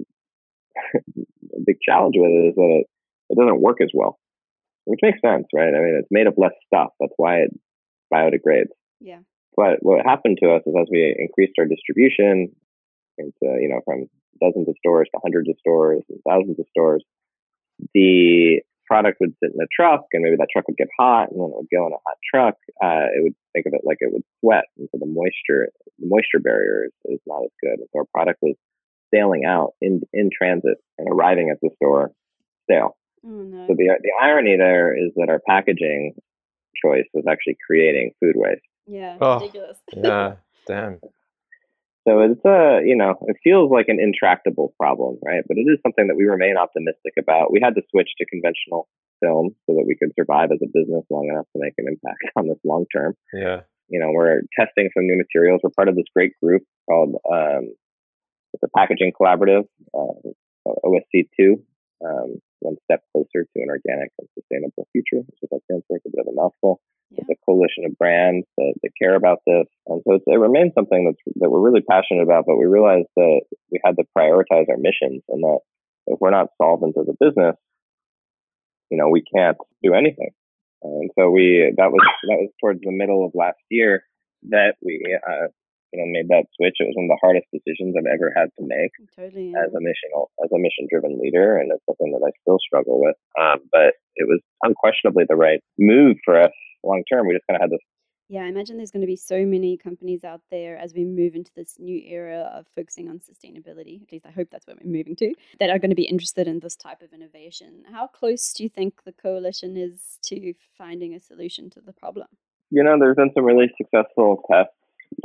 [1.66, 2.86] big challenge with it is that it,
[3.30, 4.20] it doesn't work as well,
[4.86, 5.74] which makes sense, right?
[5.74, 6.90] I mean, it's made of less stuff.
[7.00, 7.52] That's why it
[8.14, 8.74] biodegrades.
[9.00, 9.20] Yeah.
[9.56, 12.56] But what happened to us is as we increased our distribution
[13.18, 14.10] into, you know, from
[14.42, 17.04] dozens of stores to hundreds of stores and thousands of stores,
[17.94, 21.40] the product would sit in a truck and maybe that truck would get hot and
[21.40, 22.56] then it would go in a hot truck.
[22.82, 24.66] Uh, it would think of it like it would sweat.
[24.78, 27.78] And so the moisture, the moisture barrier is, is not as good.
[27.78, 28.56] And so our product was
[29.14, 32.12] sailing out in in transit and arriving at the store
[32.64, 32.98] stale.
[33.26, 33.68] Oh, no.
[33.68, 36.16] So the the irony there is that our packaging
[36.84, 38.62] choice was actually creating food waste.
[38.88, 39.78] Yeah, oh, ridiculous.
[39.96, 40.36] yeah,
[40.68, 41.00] damn.
[42.08, 45.44] So it's a, you know, it feels like an intractable problem, right?
[45.48, 47.52] But it is something that we remain optimistic about.
[47.52, 48.88] We had to switch to conventional
[49.22, 52.24] film so that we could survive as a business long enough to make an impact
[52.36, 53.16] on this long term.
[53.34, 53.62] Yeah.
[53.90, 55.62] You know, we're testing some new materials.
[55.64, 57.74] We're part of this great group called um,
[58.62, 60.32] it's a packaging collaborative, uh,
[60.68, 61.62] OSC2,
[62.06, 65.24] um, one step closer to an organic and sustainable future.
[65.24, 65.98] That's what that stands for.
[65.98, 66.82] It's a bit of a mouthful.
[67.12, 67.24] Yeah.
[67.28, 71.06] It's a coalition of brands that, that care about this, and so it remains something
[71.06, 72.46] that's that we're really passionate about.
[72.46, 73.42] But we realized that
[73.72, 75.60] we had to prioritize our missions, and that
[76.06, 77.56] if we're not solvent as a business,
[78.92, 80.30] you know, we can't do anything.
[80.84, 84.04] And so we that was that was towards the middle of last year
[84.50, 85.48] that we uh,
[85.92, 86.78] you know made that switch.
[86.80, 89.66] It was one of the hardest decisions I've ever had to make totally, yeah.
[89.66, 90.10] as a mission
[90.44, 93.18] as a mission driven leader, and it's something that I still struggle with.
[93.40, 97.28] Um, but it was unquestionably the right move for us long term.
[97.28, 97.84] We just kind of had this.
[98.32, 101.34] Yeah, I imagine there's going to be so many companies out there as we move
[101.34, 104.04] into this new era of focusing on sustainability.
[104.04, 106.48] At least I hope that's what we're moving to, that are going to be interested
[106.48, 107.86] in this type of innovation.
[107.92, 112.28] How close do you think the coalition is to finding a solution to the problem?
[112.70, 114.76] You know, there's been some really successful tests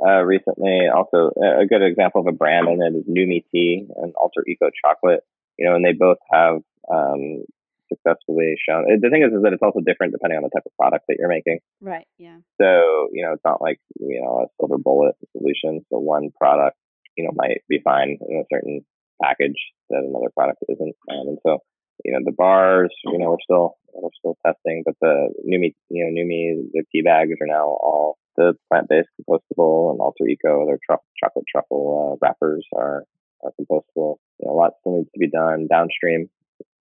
[0.05, 0.89] uh, recently.
[0.95, 4.71] Also, a good example of a brand in it is Numi Tea and Alter Eco
[4.85, 5.21] Chocolate.
[5.59, 6.59] You know, and they both have
[6.93, 7.45] um,
[7.89, 8.87] successfully shown.
[9.01, 11.17] The thing is, is that it's also different depending on the type of product that
[11.19, 11.61] you're making.
[11.81, 12.07] Right.
[12.19, 12.39] Yeah.
[12.61, 15.85] So you know, it's not like you know a silver bullet solution.
[15.91, 16.77] So one product
[17.17, 18.85] you know, might be fine in a certain
[19.23, 19.59] package
[19.91, 20.95] that another product isn't.
[21.11, 21.59] Um, and so,
[22.05, 26.05] you know, the bars, you know, we're still we're still testing, but the Numi, you
[26.05, 30.79] know, Numi, the tea bags are now all the plant-based compostable and Alter Eco, their
[30.85, 33.05] tru- chocolate truffle uh, wrappers are,
[33.43, 34.17] are compostable.
[34.39, 36.29] You know, a lot still needs to be done downstream,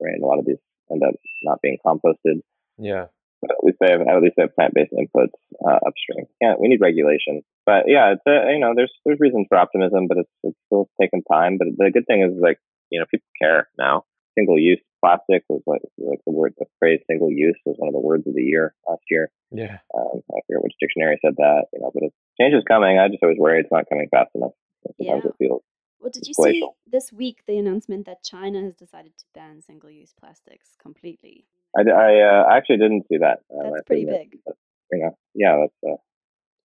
[0.02, 0.20] right?
[0.22, 0.58] A lot of these
[0.92, 2.42] end up not being composted.
[2.78, 3.06] Yeah.
[3.42, 5.36] But at least they have at least they have plant-based inputs
[5.68, 6.28] uh, upstream.
[6.40, 10.08] Yeah, we need regulation, but yeah, it's a, you know there's there's reasons for optimism,
[10.08, 11.58] but it's it's still taking time.
[11.58, 12.58] But the good thing is like
[12.90, 14.06] you know people care now.
[14.36, 18.00] Single-use plastic was like like the word the phrase single use was one of the
[18.00, 19.30] words of the year last year.
[19.52, 19.78] Yeah.
[19.96, 22.98] Um, I forget which dictionary said that, you know, but it's, change is coming.
[22.98, 24.52] I just always worry it's not coming fast enough.
[24.98, 25.30] Sometimes Yeah.
[25.30, 25.62] it feels
[26.00, 26.76] Well, did you glacial.
[26.86, 31.46] see this week the announcement that China has decided to ban single-use plastics completely?
[31.78, 33.40] I, I uh, actually didn't see that.
[33.54, 34.40] Um, That's have pretty big.
[34.46, 34.56] but,
[34.92, 35.98] you know, yeah, that's uh,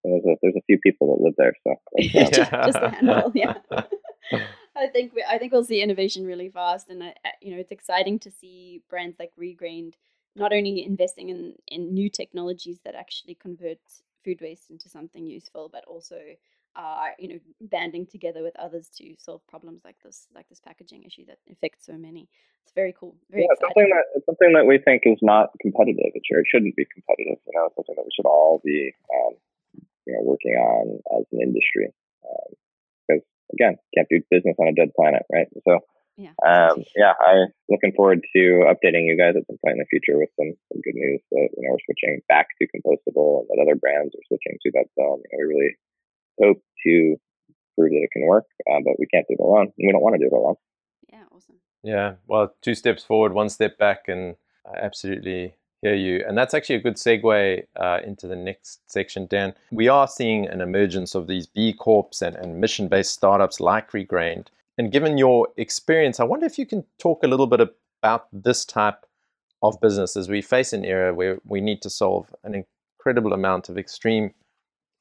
[0.04, 1.74] there's a there's a few people that live there, so
[2.14, 3.54] that's, um, Just a handful, yeah.
[4.78, 7.58] I think we, I think we'll see innovation really fast, and I, I- you know
[7.60, 9.94] it's exciting to see brands like Regrained
[10.36, 13.78] not only investing in in new technologies that actually convert
[14.24, 16.18] food waste into something useful, but also
[16.76, 21.02] uh, you know banding together with others to solve problems like this like this packaging
[21.02, 22.28] issue that affects so many.
[22.62, 26.12] It's very cool, very yeah, it's something that something that we think is not competitive.
[26.14, 27.40] It, sure, it shouldn't be competitive.
[27.46, 29.34] You know, it's something that we should all be, um,
[30.06, 31.88] you know, working on as an industry.
[32.22, 32.67] Because
[33.52, 35.46] again, can't do business on a dead planet, right?
[35.66, 35.80] So,
[36.16, 39.90] Yeah, um, yeah, I'm looking forward to updating you guys at some point in the
[39.90, 43.48] future with some, some good news that you know we're switching back to compostable and
[43.50, 44.86] that other brands are switching to that.
[44.96, 45.74] So, you know, we really
[46.42, 47.16] hope to
[47.76, 49.72] prove that it can work, uh, but we can't do it alone.
[49.76, 50.56] And we don't want to do it alone.
[51.12, 51.56] yeah, awesome.
[51.82, 56.24] Yeah, well, two steps forward, one step back, and I absolutely hear you.
[56.26, 59.54] And that's actually a good segue uh, into the next section, Dan.
[59.70, 63.90] We are seeing an emergence of these B Corps and, and mission based startups like
[63.92, 64.46] Regrained.
[64.76, 68.64] And given your experience, I wonder if you can talk a little bit about this
[68.64, 69.06] type
[69.62, 73.68] of business as we face an era where we need to solve an incredible amount
[73.68, 74.32] of extreme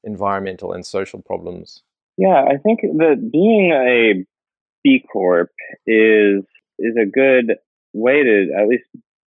[0.02, 1.82] environmental and social problems.
[2.16, 4.24] Yeah, I think that being a
[4.82, 5.50] B Corp
[5.86, 6.42] is
[6.80, 7.56] is a good
[7.92, 8.84] way to at least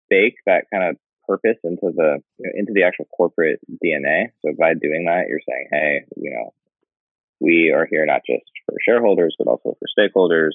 [0.08, 4.30] bake that kind of purpose into the you know, into the actual corporate DNA.
[4.42, 6.54] So by doing that, you're saying, hey, you know,
[7.40, 10.52] we are here not just for shareholders but also for stakeholders.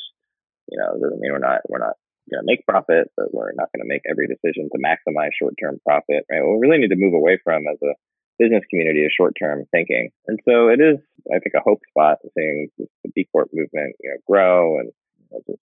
[0.69, 1.97] You know, doesn't mean we're not we're not
[2.29, 5.55] going to make profit, but we're not going to make every decision to maximize short
[5.59, 6.25] term profit.
[6.29, 6.41] Right?
[6.41, 7.93] What we really need to move away from as a
[8.39, 12.19] business community is short term thinking, and so it is, I think, a hope spot
[12.37, 15.61] seeing the B Corp movement you know grow and you know, just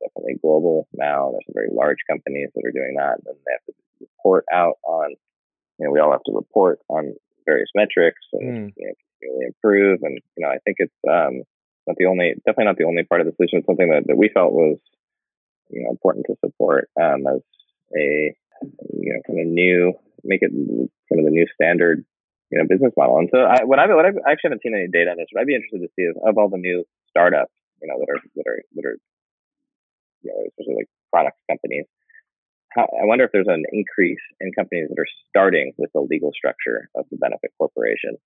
[0.00, 1.30] definitely global now.
[1.32, 4.76] There's some very large companies that are doing that, and they have to report out
[4.84, 5.14] on.
[5.78, 7.14] You know, we all have to report on
[7.46, 8.72] various metrics and Mm.
[8.76, 9.98] you know continually improve.
[10.02, 11.42] And you know, I think it's um,
[11.86, 13.58] not the only, definitely not the only part of the solution.
[13.58, 14.78] It's something that, that we felt was
[15.70, 17.40] you know important to support um, as
[17.96, 18.34] a
[18.98, 19.92] you know kind of new,
[20.24, 22.04] make it kind of the new standard
[22.50, 23.18] you know business model.
[23.18, 25.28] And so I, what I what I've, I actually haven't seen any data on this.
[25.32, 28.10] but I'd be interested to see is of all the new startups you know that
[28.10, 28.96] are that are that are
[30.22, 31.86] you know especially like product companies.
[32.70, 36.32] How, I wonder if there's an increase in companies that are starting with the legal
[36.32, 38.16] structure of the benefit corporation.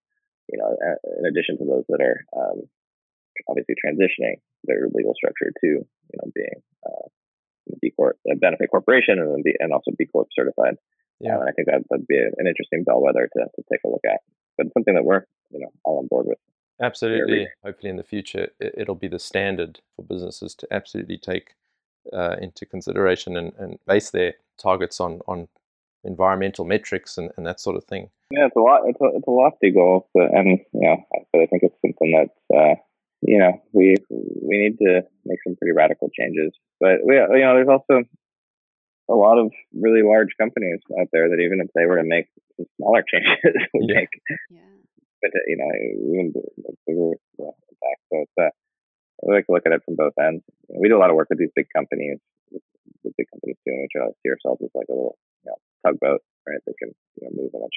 [0.50, 0.76] You know,
[1.18, 2.62] in addition to those that are um,
[3.48, 7.08] obviously transitioning their legal structure to you know being uh,
[7.80, 10.74] B Corp, a benefit corporation, and then B, and also B Corp certified.
[11.20, 11.36] Yeah.
[11.36, 14.04] Uh, and I think that would be an interesting bellwether to, to take a look
[14.04, 14.20] at.
[14.56, 16.38] But it's something that we're you know all on board with.
[16.80, 17.48] Absolutely.
[17.64, 21.54] Hopefully, in the future, it'll be the standard for businesses to absolutely take
[22.12, 25.48] uh, into consideration and, and base their targets on on
[26.04, 28.10] environmental metrics and, and that sort of thing.
[28.30, 28.82] Yeah, it's a lot.
[28.86, 30.96] It's a, it's a lofty goal, but and you know,
[31.32, 32.74] but I think it's something that uh,
[33.20, 36.52] you know we we need to make some pretty radical changes.
[36.80, 38.04] But we, you know, there's also
[39.10, 42.26] a lot of really large companies out there that even if they were to make
[42.78, 44.00] smaller changes, would Yeah.
[44.00, 44.08] make
[44.50, 44.60] Yeah.
[45.20, 45.70] but you know
[46.10, 48.00] even the bigger impact.
[48.10, 48.50] So it's uh,
[49.28, 50.42] I like to look at it from both ends.
[50.68, 52.18] You know, we do a lot of work with these big companies,
[52.50, 52.62] with
[53.04, 55.50] the big companies too, and we try to see ourselves as like a little you
[55.50, 55.56] know
[55.86, 56.58] tugboat, right?
[56.66, 57.76] That can you know move a much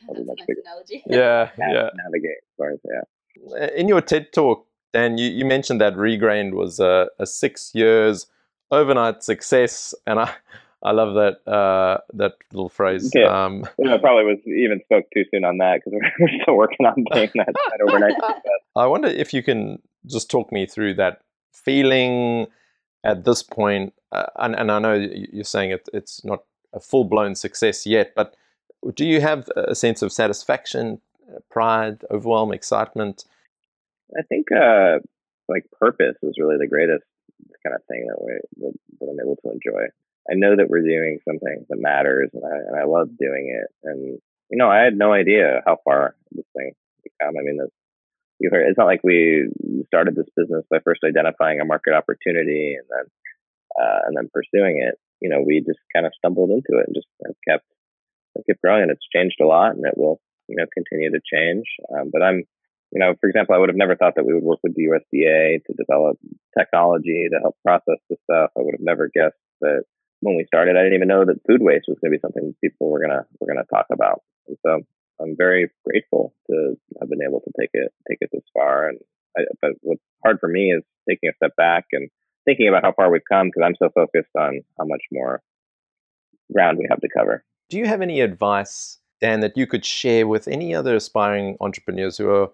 [0.08, 0.60] That'd a much nice bigger.
[0.64, 1.02] analogy.
[1.06, 1.88] Yeah, nav- yeah.
[2.04, 3.62] navigate as far as yeah.
[3.64, 7.72] Uh, In your TED talk, Dan, you, you mentioned that Regrained was a, a six
[7.74, 8.26] years
[8.70, 10.30] overnight success, and I
[10.82, 13.10] I love that uh, that little phrase.
[13.14, 13.44] Yeah.
[13.44, 16.86] Um, You know, probably was even spoke too soon on that because we're, still working
[16.86, 18.14] on getting that, that overnight.
[18.76, 22.46] I wonder if you can just talk me through that feeling
[23.04, 23.94] at this point.
[24.12, 26.40] Uh, and, and I know you're saying it, it's not
[26.72, 28.34] a full blown success yet, but
[28.94, 33.24] do you have a sense of satisfaction, uh, pride, overwhelm, excitement?
[34.16, 34.98] I think uh,
[35.48, 37.04] like purpose is really the greatest
[37.64, 39.86] kind of thing that we that, that I'm able to enjoy.
[40.30, 43.68] I know that we're doing something that matters, and I and I love doing it.
[43.84, 44.18] And
[44.50, 47.36] you know, I had no idea how far this thing become.
[47.38, 47.58] I mean,
[48.38, 49.48] you heard, it's not like we
[49.86, 53.06] started this business by first identifying a market opportunity and then
[53.80, 54.98] uh, and then pursuing it.
[55.20, 57.08] You know, we just kind of stumbled into it and just
[57.48, 57.64] kept
[58.46, 58.82] kept growing.
[58.82, 61.64] And it's changed a lot, and it will you know continue to change.
[61.94, 62.44] Um, but I'm
[62.92, 64.86] you know, for example, I would have never thought that we would work with the
[64.86, 66.18] USDA to develop
[66.56, 68.50] technology to help process this stuff.
[68.56, 69.82] I would have never guessed that
[70.20, 72.54] when we started, I didn't even know that food waste was going to be something
[72.62, 74.22] people were gonna were gonna talk about.
[74.48, 74.80] And so
[75.20, 78.88] I'm very grateful to have been able to take it take it this far.
[78.88, 78.98] And
[79.36, 82.08] I, but what's hard for me is taking a step back and
[82.44, 85.42] thinking about how far we've come because I'm so focused on how much more
[86.52, 87.44] ground we have to cover.
[87.68, 92.16] Do you have any advice, Dan, that you could share with any other aspiring entrepreneurs
[92.16, 92.50] who are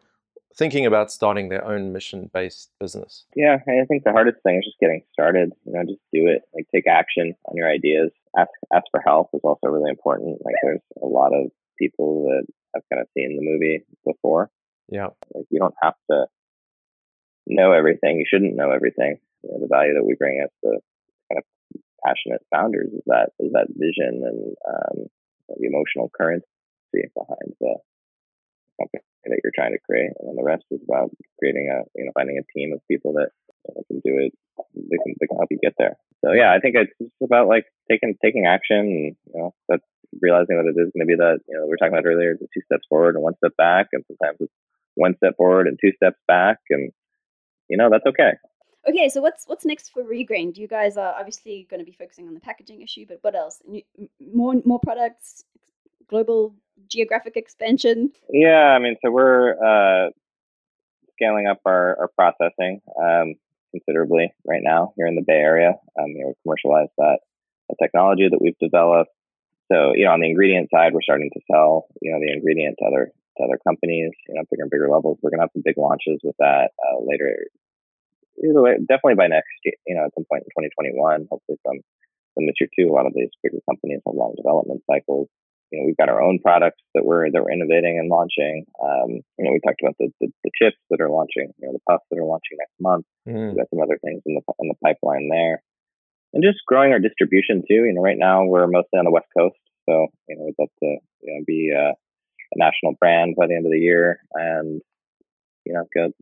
[0.56, 3.24] thinking about starting their own mission based business?
[3.34, 5.52] Yeah, I think the hardest thing is just getting started.
[5.64, 6.42] You know, just do it.
[6.54, 8.10] Like take action on your ideas.
[8.36, 10.38] Ask ask for help is also really important.
[10.44, 14.50] Like there's a lot of people that have kind of seen the movie before.
[14.88, 15.08] Yeah.
[15.34, 16.26] Like you don't have to
[17.46, 18.18] know everything.
[18.18, 19.18] You shouldn't know everything.
[19.42, 20.78] You know, the value that we bring as the
[21.30, 25.06] kind of passionate founders is that is that vision and um,
[25.48, 26.46] the emotional currency
[26.92, 27.76] behind the
[28.80, 32.04] company that you're trying to create, and then the rest is about creating a you
[32.04, 33.30] know finding a team of people that
[33.68, 34.32] you know, can do it.
[34.74, 35.96] They can they can help you get there.
[36.24, 38.78] So yeah, I think it's just about like taking taking action.
[38.78, 39.84] And, you know, that's
[40.20, 42.34] realizing that it is going to be that you know we were talking about earlier,
[42.34, 44.52] the two steps forward and one step back, and sometimes it's
[44.94, 46.92] one step forward and two steps back, and
[47.68, 48.32] you know that's okay.
[48.88, 50.56] Okay, so what's what's next for Regrained?
[50.56, 53.62] You guys are obviously going to be focusing on the packaging issue, but what else?
[54.34, 55.44] More more products,
[56.08, 56.54] global
[56.92, 58.12] geographic expansion?
[58.30, 60.10] Yeah, I mean, so we're uh,
[61.14, 63.34] scaling up our, our processing um,
[63.72, 65.74] considerably right now here in the Bay Area.
[65.98, 67.18] Um, you know, we commercialize that,
[67.80, 69.10] technology that we've developed.
[69.72, 72.76] So, you know, on the ingredient side, we're starting to sell, you know, the ingredient
[72.80, 75.16] to other to other companies, you know, bigger and bigger levels.
[75.22, 77.48] We're gonna have some big launches with that uh, later.
[78.36, 81.80] Way, definitely by next, you know, at some point in 2021, hopefully from
[82.36, 85.28] the Mature 2, a lot of these bigger companies have long development cycles
[85.72, 88.66] you know, we've got our own products that we're that we're innovating and launching.
[88.76, 91.72] Um, you know, we talked about the, the, the chips that are launching, you know,
[91.72, 93.06] the puffs that are launching next month.
[93.26, 93.48] Mm.
[93.48, 95.64] We've got some other things in the in the pipeline there,
[96.36, 97.88] and just growing our distribution too.
[97.88, 99.56] You know, right now we're mostly on the West Coast,
[99.88, 100.90] so you know, we'd love to
[101.24, 104.82] you know be uh, a national brand by the end of the year, and
[105.64, 106.12] you know, go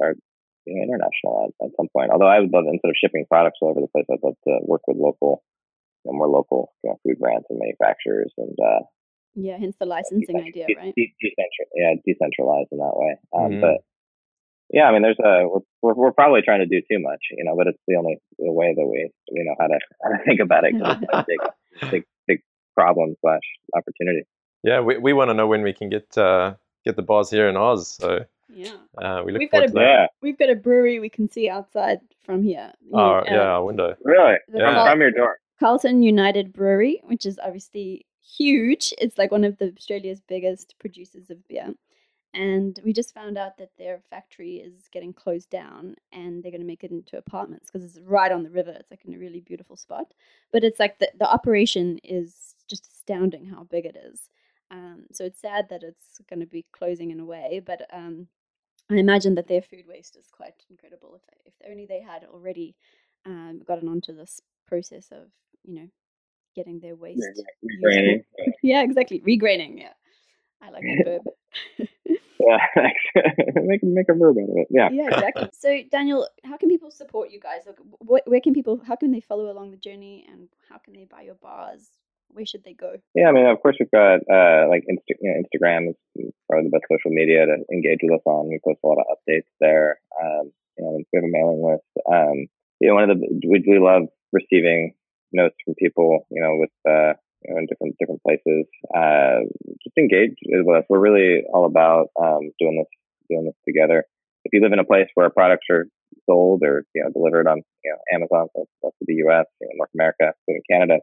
[0.00, 0.16] start
[0.64, 2.08] you know international at, at some point.
[2.08, 4.64] Although I would love instead of shipping products all over the place, I'd love to
[4.64, 5.44] work with local
[6.04, 8.80] you know, more local you know, food brands and manufacturers and uh,
[9.34, 10.94] yeah, hence the licensing de- idea, right?
[10.94, 13.16] De- decentral, yeah, decentralized in that way.
[13.34, 13.60] Um, mm-hmm.
[13.60, 13.84] But
[14.72, 15.46] yeah, I mean, there's a
[15.82, 18.52] we're, we're probably trying to do too much, you know, but it's the only the
[18.52, 20.74] way that we we know how to how to think about it.
[20.80, 22.40] Cause it's a big big big
[22.74, 23.42] problem slash
[23.76, 24.22] opportunity.
[24.62, 27.48] Yeah, we we want to know when we can get uh, get the bars here
[27.48, 27.88] in Oz.
[27.88, 30.10] So yeah, uh, we look we've forward got a, to that.
[30.22, 32.72] We've got a brewery we can see outside from here.
[32.92, 33.94] Oh yeah, our window.
[34.02, 34.36] Really?
[34.52, 34.90] Yeah.
[34.90, 35.38] From your door.
[35.60, 38.92] Carlton United Brewery, which is obviously huge.
[38.98, 41.74] It's like one of the Australia's biggest producers of beer.
[42.32, 46.60] And we just found out that their factory is getting closed down and they're going
[46.60, 48.72] to make it into apartments because it's right on the river.
[48.72, 50.12] It's like in a really beautiful spot.
[50.52, 54.30] But it's like the, the operation is just astounding how big it is.
[54.70, 58.26] Um, so it's sad that it's going to be closing in a way, but um,
[58.90, 61.14] I imagine that their food waste is quite incredible.
[61.14, 62.74] If, if only they had already
[63.24, 65.28] um, gotten onto this process of
[65.62, 65.88] you know
[66.54, 67.42] getting their waste.
[67.64, 68.24] Regraining.
[68.62, 69.20] yeah, exactly.
[69.20, 69.78] Regraining.
[69.78, 69.92] Yeah,
[70.62, 71.22] I like that verb.
[72.40, 72.58] yeah,
[73.56, 74.68] make make a verb out of it.
[74.70, 74.88] Yeah.
[74.92, 75.48] Yeah, exactly.
[75.52, 77.60] So, Daniel, how can people support you guys?
[77.66, 78.80] Like, wh- where can people?
[78.86, 81.88] How can they follow along the journey, and how can they buy your bars?
[82.28, 82.96] Where should they go?
[83.14, 86.68] Yeah, I mean, of course, we've got uh, like Insta- you know, Instagram is probably
[86.68, 88.48] the best social media to engage with us on.
[88.48, 90.00] We post a lot of updates there.
[90.20, 91.84] Um, you know, we have a mailing list.
[92.10, 92.46] Um,
[92.80, 94.94] you know, one of the we, we love receiving
[95.32, 97.14] notes from people, you know, with uh,
[97.44, 98.66] you know, in different different places.
[98.94, 99.46] Uh,
[99.82, 100.84] just engage with us.
[100.88, 102.90] We're really all about um, doing this
[103.30, 104.04] doing this together.
[104.44, 105.86] If you live in a place where products are
[106.26, 109.72] sold or you know delivered on you know Amazon, so that's the U.S., you know,
[109.76, 110.98] North America, including Canada,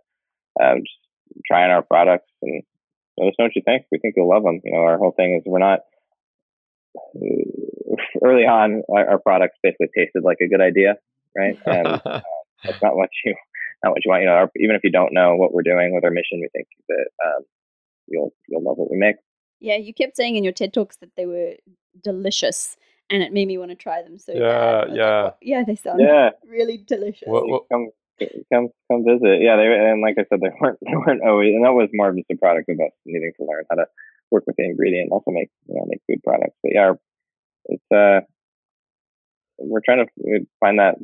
[0.62, 0.98] um, just
[1.48, 2.64] trying our products and
[3.18, 3.86] let us know what you think.
[3.92, 4.62] We think you'll love them.
[4.64, 5.80] You know, our whole thing is we're not
[8.24, 8.84] early on.
[8.90, 10.96] Our, our products basically tasted like a good idea,
[11.36, 11.58] right?
[11.66, 12.22] And uh,
[12.64, 13.36] that's not what you
[13.84, 14.22] not what you want.
[14.22, 16.50] You know, our, even if you don't know what we're doing with our mission, we
[16.54, 17.44] think that um,
[18.08, 19.16] you'll you'll love what we make.
[19.60, 21.54] Yeah, you kept saying in your TED talks that they were
[22.04, 22.78] delicious,
[23.10, 24.18] and it made me want to try them.
[24.18, 24.74] So Yeah, bad.
[24.74, 25.30] I like, yeah.
[25.42, 27.28] Yeah, they sound Yeah, really delicious.
[27.28, 27.90] What- what- come
[28.54, 29.42] come come visit.
[29.42, 32.10] Yeah, they and like I said, they weren't they weren't always, and that was more
[32.10, 33.86] of just a product of us needing to learn how to
[34.30, 36.56] work with the ingredient, and also make you know make good products.
[36.64, 36.94] But yeah,
[37.66, 38.22] it's uh,
[39.58, 40.96] we're trying to find that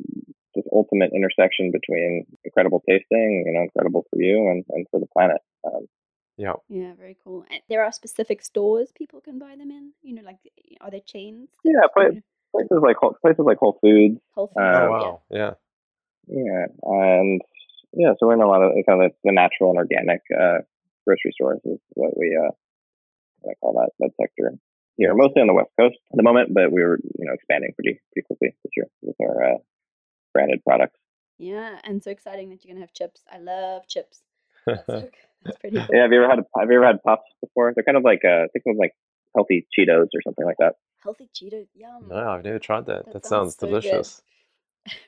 [0.58, 2.10] this ultimate intersection between
[2.44, 5.40] incredible tasting, you know, incredible for you and and for the planet.
[5.68, 5.84] Um,
[6.46, 6.56] Yeah.
[6.80, 7.40] Yeah, very cool.
[7.50, 9.84] And there are specific stores people can buy them in.
[10.06, 10.38] You know, like
[10.82, 11.48] are there chains?
[11.64, 14.58] Yeah, that, pla- you know, places like Whole- places like Whole Foods, Whole Foods.
[14.58, 14.88] Oh Uh, yeah.
[14.96, 15.20] wow.
[15.40, 15.52] Yeah.
[16.42, 17.40] yeah, and
[18.02, 20.58] yeah, so we're in a lot of kind of the natural and organic uh,
[21.04, 22.52] grocery stores is what we uh,
[23.40, 24.46] what I call that that sector
[25.00, 27.72] here, mostly on the west coast at the moment, but we were you know expanding
[27.76, 29.58] pretty pretty quickly this year with our uh,
[30.38, 30.98] branded products.
[31.38, 33.22] Yeah, and so exciting that you're gonna have chips.
[33.32, 34.22] I love chips.
[34.66, 34.86] That's,
[35.44, 35.86] that's pretty cool.
[35.92, 37.72] Yeah, have you ever had have you ever had puffs before?
[37.74, 38.94] They're kind of like uh, think of them like
[39.34, 40.74] healthy Cheetos or something like that.
[41.02, 42.08] Healthy Cheetos, yum.
[42.08, 43.06] no, I've never tried that.
[43.06, 43.82] That That, sounds sounds, so good.
[43.82, 44.22] delicious.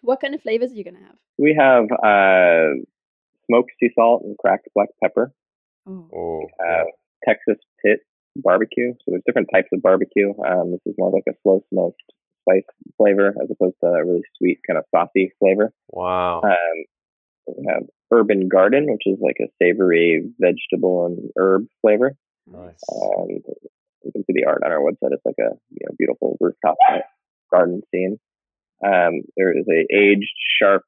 [0.03, 1.17] What kind of flavors are you gonna have?
[1.39, 2.75] We have uh,
[3.47, 5.33] smoked sea salt and cracked black pepper.
[5.87, 6.85] Oh, Oh, uh,
[7.27, 8.01] Texas pit
[8.37, 8.93] barbecue.
[8.93, 10.35] So there's different types of barbecue.
[10.47, 12.03] Um, this is more like a slow smoked
[12.51, 12.65] spice
[12.97, 15.73] flavor as opposed to a really sweet kind of saucy flavor.
[15.89, 16.41] wow.
[16.43, 16.85] Um,
[17.47, 17.83] we have
[18.13, 22.15] urban garden, which is like a savory vegetable and herb flavor.
[22.47, 22.79] Nice.
[22.89, 23.43] And
[24.05, 25.13] you can see the art on our website.
[25.13, 26.77] It's like a you know beautiful rooftop
[27.53, 28.19] garden scene.
[28.85, 30.85] Um, there is a aged sharp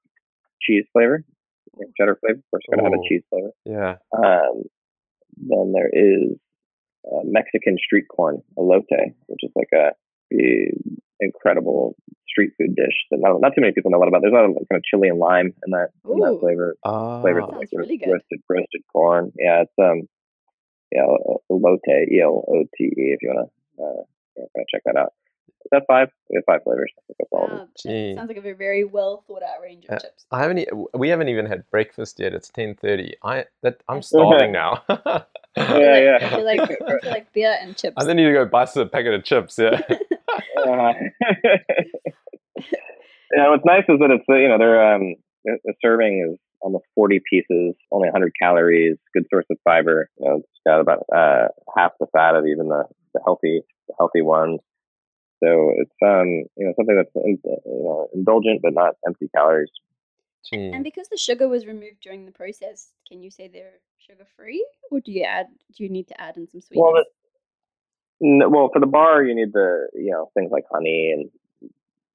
[0.60, 1.24] cheese flavor,
[1.98, 2.38] cheddar flavor.
[2.38, 3.50] Of course, we're going to have a cheese flavor.
[3.64, 3.96] Yeah.
[4.16, 4.62] Um,
[5.36, 6.36] then there is
[7.06, 9.90] uh, Mexican street corn, elote, which is like a,
[10.40, 10.72] a
[11.20, 11.94] incredible
[12.28, 14.22] street food dish that not, not too many people know a lot about.
[14.22, 16.74] There's a lot of kind of chili and lime in that in that flavor.
[16.84, 17.20] Ah.
[17.20, 18.10] Flavors Sounds like really good.
[18.10, 19.32] roasted roasted corn.
[19.38, 20.08] Yeah, it's um
[20.90, 21.04] yeah
[21.50, 24.02] elote e l o t e if you wanna uh
[24.36, 25.12] yeah, kind of check that out.
[25.64, 26.08] Is that five?
[26.28, 26.92] We have five flavors.
[26.98, 27.44] I think that's all.
[27.44, 27.68] of them.
[27.84, 30.26] Wow, sounds like a very, very well thought out range of Uh, chips.
[30.32, 30.58] I haven't.
[30.58, 32.34] e- We haven't even had breakfast yet.
[32.34, 33.14] It's ten thirty.
[33.22, 34.82] I that I'm starving now.
[35.56, 37.96] I feel Yeah, like, I feel like I feel like beer and chips.
[37.98, 39.58] I then need to go buy some packet of chips.
[39.58, 39.80] Yeah.
[40.56, 40.92] Uh,
[43.36, 46.38] yeah, what's nice is that it's uh, you know they're um the the serving is
[46.60, 50.08] almost 40 pieces, only 100 calories, good source of fiber.
[50.18, 52.84] You know, it's got about uh, half the fat of even the,
[53.14, 54.60] the healthy the healthy ones.
[55.42, 59.70] So it's um you know something that's in, you know indulgent but not empty calories.
[60.50, 64.66] And because the sugar was removed during the process, can you say they're sugar free,
[64.90, 65.46] or do you add?
[65.76, 66.82] Do you need to add in some sweetness?
[66.82, 67.04] Well,
[68.20, 71.70] the, well, for the bar, you need the you know things like honey and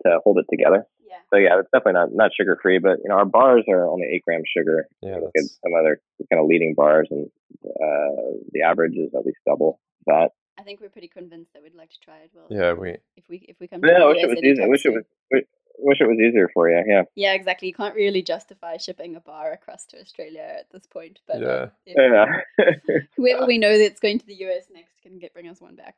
[0.06, 0.86] to hold it together.
[1.06, 1.16] yeah.
[1.34, 4.08] So yeah, it's definitely not not sugar free, but you know our bars are only
[4.12, 4.88] eight grams sugar.
[5.02, 6.02] Yeah, look at some other
[6.32, 7.28] kind of leading bars, and
[7.66, 10.32] uh, the average is at least double that.
[10.60, 12.32] I think we're pretty convinced that we'd like to try it.
[12.34, 12.98] Well, Yeah, we.
[13.16, 14.64] if we if we come to Yeah, I wish it was easy.
[14.64, 15.44] I wish it was.
[15.78, 16.84] Wi- Wish it was easier for you.
[16.88, 17.04] Yeah.
[17.16, 17.68] Yeah, exactly.
[17.68, 21.20] You can't really justify shipping a bar across to Australia at this point.
[21.28, 21.62] But Yeah.
[21.64, 22.66] um, if Yeah.
[23.16, 25.96] whoever we know that's going to the US next can get bring us one back.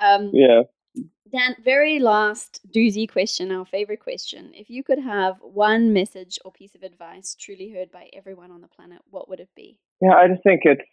[0.00, 0.62] Um, yeah.
[1.30, 4.52] Dan, very last doozy question, our favorite question.
[4.54, 8.60] If you could have one message or piece of advice truly heard by everyone on
[8.62, 9.78] the planet, what would it be?
[10.00, 10.14] Yeah.
[10.14, 10.84] I just think it's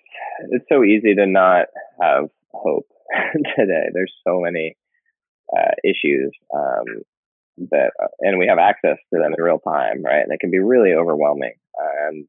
[0.49, 1.67] it's so easy to not
[2.01, 2.87] have hope
[3.57, 3.89] today.
[3.93, 4.75] There's so many
[5.55, 6.85] uh, issues um,
[7.57, 10.23] that, uh, and we have access to them in real time, right?
[10.23, 11.53] And it can be really overwhelming.
[11.79, 12.27] And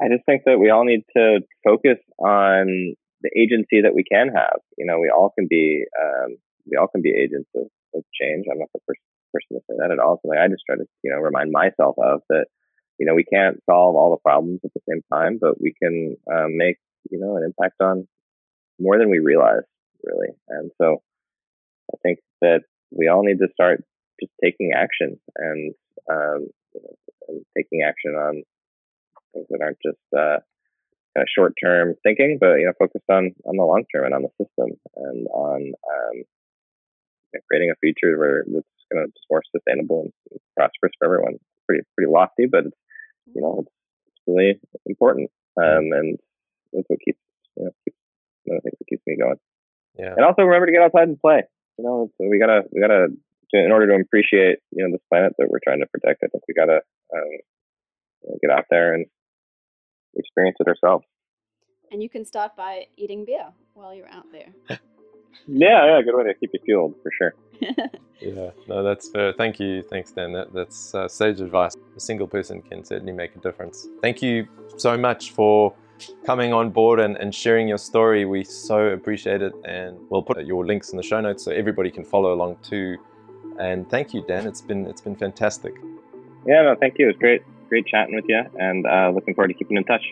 [0.00, 4.28] I just think that we all need to focus on the agency that we can
[4.28, 4.60] have.
[4.76, 6.36] You know, we all can be um,
[6.70, 8.46] we all can be agents of, of change.
[8.50, 9.00] I'm not the first
[9.34, 10.20] person to say that at all.
[10.22, 12.46] Something I just try to you know remind myself of that.
[12.98, 16.16] You know, we can't solve all the problems at the same time, but we can
[16.32, 16.78] um, make
[17.10, 18.06] you know an impact on
[18.80, 19.66] more than we realize,
[20.04, 20.28] really.
[20.48, 20.98] And so,
[21.92, 23.84] I think that we all need to start
[24.20, 25.74] just taking action and
[26.10, 26.94] um, you know,
[27.28, 28.42] and taking action on
[29.32, 30.40] things that aren't just uh,
[31.14, 34.14] kind of short term thinking, but you know, focused on on the long term and
[34.14, 39.12] on the system and on um, you know, creating a future where it's going to
[39.12, 41.34] just more sustainable and prosperous for everyone.
[41.34, 42.76] It's pretty pretty lofty, but it's
[43.34, 43.72] you know it's,
[44.08, 46.18] it's really important, um, and
[46.72, 47.20] that's what keeps
[47.56, 47.96] you know keeps,
[48.44, 49.36] one of the things that keeps me going.
[49.98, 50.14] Yeah.
[50.16, 51.42] And also remember to get outside and play.
[51.78, 53.08] You know, so we gotta we gotta
[53.50, 56.22] to, in order to appreciate you know this planet that we're trying to protect.
[56.22, 56.80] I think we gotta
[57.14, 57.30] um,
[58.22, 59.06] you know, get out there and
[60.16, 61.04] experience it ourselves.
[61.90, 64.78] And you can start by eating beer while you're out there.
[65.46, 67.34] Yeah, yeah, good way to keep you fueled for sure.
[68.20, 69.32] Yeah, no, that's fair.
[69.32, 69.82] Thank you.
[69.82, 70.32] Thanks, Dan.
[70.32, 71.76] That, that's uh, sage advice.
[71.96, 73.86] A single person can certainly make a difference.
[74.02, 75.72] Thank you so much for
[76.24, 78.24] coming on board and, and sharing your story.
[78.24, 79.52] We so appreciate it.
[79.64, 82.96] And we'll put your links in the show notes so everybody can follow along too.
[83.58, 84.46] And thank you, Dan.
[84.46, 85.74] It's been it's been fantastic.
[86.46, 87.06] Yeah, no, thank you.
[87.06, 90.02] It was great, great chatting with you, and uh, looking forward to keeping in touch.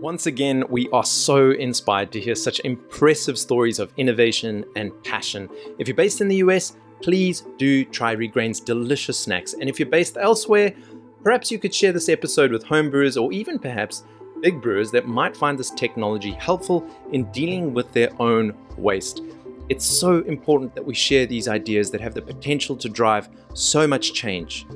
[0.00, 5.48] Once again, we are so inspired to hear such impressive stories of innovation and passion.
[5.78, 9.52] If you're based in the US, please do try Regrain's delicious snacks.
[9.52, 10.74] And if you're based elsewhere,
[11.22, 14.04] perhaps you could share this episode with homebrewers or even perhaps
[14.40, 19.22] big brewers that might find this technology helpful in dealing with their own waste.
[19.68, 23.86] It's so important that we share these ideas that have the potential to drive so
[23.86, 24.66] much change.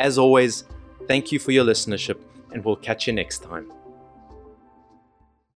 [0.00, 0.64] As always,
[1.06, 2.18] thank you for your listenership,
[2.52, 3.70] and we'll catch you next time.